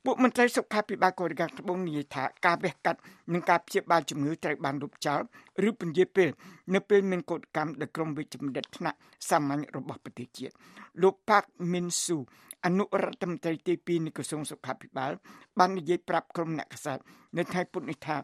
[0.05, 2.99] ពួកមន្ត្រីសុខាភិបាលកូរ៉េខាងត្បូងនិយាយថាការវះកាត់
[3.33, 5.21] និងការព្យាបាលជំងឺត្រូវបានលុបចោល
[5.67, 6.29] ឬពន្យាពេល
[6.73, 8.97] នៅពេលមានកោតកម្មដោយក្រុមវិជ្ជបណ្ឌិតថ្នាក់
[9.29, 10.53] សាមញ្ញរបស់ប្រទេសជាតិ
[11.01, 12.17] លោកប៉ាក់មីនស៊ូ
[12.65, 15.11] អនុរដ្ឋមន្ត្រីទី2នៃក្រសួងសុខាភិបាល
[15.59, 16.99] បាននិយាយប្រាប់ក្រុមអ្នកកសែត
[17.37, 18.15] នៅថ្ងៃពុធនេះថា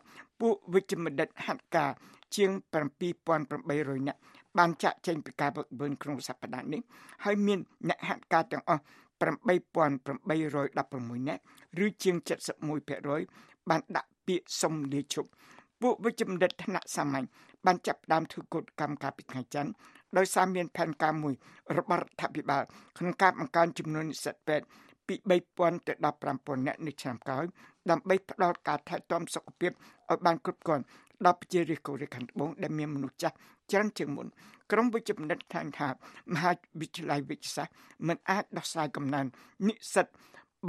[0.41, 1.91] ពួកវិជ្ជបណ្ឌិតហាត់ការ
[2.35, 2.49] ជាង
[3.23, 4.19] 7800នាក់
[4.57, 6.81] បានចាក់ចែងពីការវឹកវើក្នុងសប្តាហ៍នេះ
[7.23, 7.59] ហើយមាន
[7.89, 8.81] អ្នកហាត់ការទាំងអស់
[9.19, 11.41] 8816នាក់
[11.85, 12.15] ឬជាង
[12.93, 15.29] 71%បានដាក់ពាក្យសុំលាឈប់
[15.81, 17.25] ពួកវិជ្ជបណ្ឌិតថ្នាក់សាមញ្ញ
[17.65, 19.71] បានចាប់ផ្ដើមធ្វើកោតកម្មការពីថ្ងៃច័ន្ទ
[20.17, 21.33] ដោយសារមានផែនការមួយ
[21.77, 22.63] របស់រដ្ឋាភិបាល
[22.97, 24.65] ក្នុងការបង្កើនចំនួននិស្សិតពេទ្យ
[25.07, 25.15] ពី
[25.57, 27.45] 3000ទៅដល់5000នាក់នៅឆ្នាំក្រោយ
[27.89, 30.83] ដើម្បីផ្ដល់ការថែទាំសុខភាពឲ្យបានគ្រប់គ្រាន់
[31.25, 33.35] ដល់ប្រជារាស្ត្រកូរ៉េខាងត្បូងដែលមានមនុស្សចាស់
[33.71, 34.27] ច្រើនជាងមុន
[34.71, 35.89] ក្រមវិជ្ជបណ្ឌិតថាថា
[36.33, 36.51] មហា
[36.81, 37.73] វិទ្យាល័យវិទ្យាសាស្ត្រ
[38.07, 39.25] មិនអាចដោះស្រាយកំណើន
[39.67, 40.05] និស្សិត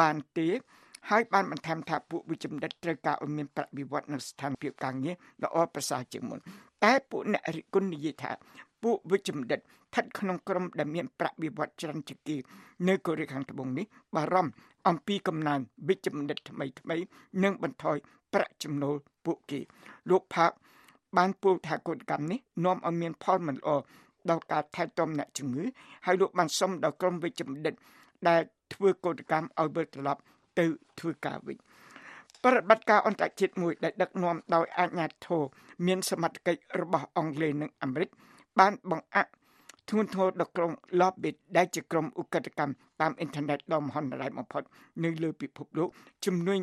[0.00, 0.48] បានទេ
[1.10, 6.38] ហើយបានបន្ថែមថាពួកវិជ្ជបណ្ឌិតត្រូវការឲ្យមានប្រាក់បៀវត្សនៅស្ថានភាពការងារល្អប្រសើរជាងមុន
[6.84, 8.32] តែពួកអ្នករិះគន់និយាយថា
[8.82, 12.36] ពួកវិជ្ជបណ្ឌិតស្ថិតក្នុងក្រុមដែលមានប្រាក់បៀវត្សច្រើនជាងគេ
[12.88, 14.52] នៅកូរ៉េខាងត្បូងនេះបារម្ភ
[14.88, 16.96] អំពីកំណើនវិជ្ជបណ្ឌិតថ្មីថ្មី
[17.42, 17.96] និងបន្ថយ
[18.32, 19.60] ប្រាក់ចំណូលពួកគេ
[20.10, 20.50] លោកផាក
[21.16, 23.68] បានពោលថាកฎកម្មនេះនាំឲ្យមានផលមិនល្អ
[24.30, 25.64] ដល់ការថែទាំអ្នកជំងឺ
[26.06, 27.74] ហើយលោកបានសុំដល់ក្រុមវិជ្ជបណ្ឌិត
[28.28, 28.40] ដែល
[28.74, 30.20] ធ្វើកฎកម្មឲ្យវិលត្រឡប់
[30.58, 30.64] ទៅ
[30.98, 31.56] ធ្វើការវិញ
[32.44, 35.42] ប្រតិបត្តិការអន្តរជាតិមួយដែលដឹកនាំដោយអាជ្ញាធរ
[35.86, 38.10] មានសមត្ថកិច្ចរបស់អង់គ្លេសនិងអាមេរិក
[38.58, 39.30] បានបង្អាក់
[39.88, 44.62] ធ្ងន់ធ្ងរដល់ក្រុម Lobbit ដែលជាក្រុមឧក្រិដ្ឋកម្មតាមអ៊ីនធឺណិតដ៏មហន្តរាយបំផុត
[45.04, 45.88] នៅលើពិភពលោក
[46.24, 46.58] ជំនួយ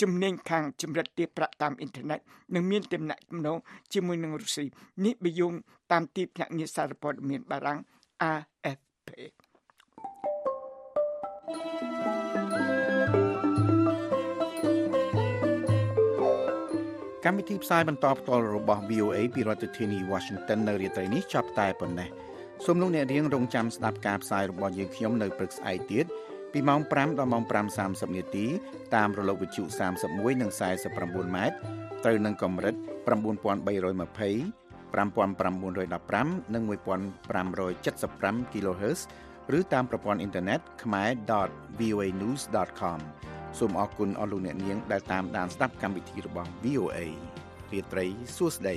[0.00, 2.20] ជំនាញខាងចម្រិតទាបប្រាក់តាមអ៊ីនធឺណិត
[2.54, 3.58] និងមានទំនាក់ទំនង
[3.92, 4.64] ជាមួយនឹងរុស្ស៊ី
[5.04, 5.52] នេះបយង
[5.92, 7.78] តាមទីភ្នាក់ងារសារព័ត៌មានបារាំង
[8.32, 9.08] AFP
[17.26, 22.08] កម្មវិធីផ្សាយបន្តផ្ទាល់របស់ VOA ពីរដ្ឋធានី Washington នៅរាត្រីនេះចាប់តែប៉ុណ្ណេះ
[22.64, 26.04] សូមលោកអ្នករៀងរងចាំស្ដាប់ការផ្សាយរបស់យើងខ្ញុំនៅព្រឹកស្អែកទៀត
[26.52, 27.42] ពីម៉ោង5ដល់ម៉ោង
[27.78, 28.46] 5:30នាទី
[28.94, 29.62] តាមរលកវិទ្យុ
[29.98, 30.50] 31និង
[30.88, 31.56] 49ម៉ែត្រ
[32.04, 33.08] ត្រូវនឹងកម្រិត9320
[34.92, 39.00] 5915និង1575 kHz
[39.58, 43.00] ឬតាមប្រព័ន្ធអ៊ីនធឺណិត khmer.voanews.com
[43.58, 46.98] សូមអរគុណអស់លោកអ្នកនាងដែលតាមដានស្ដាប់កម្មវិធីរបស់ VOA
[47.72, 48.76] រាត្រីសួស្តី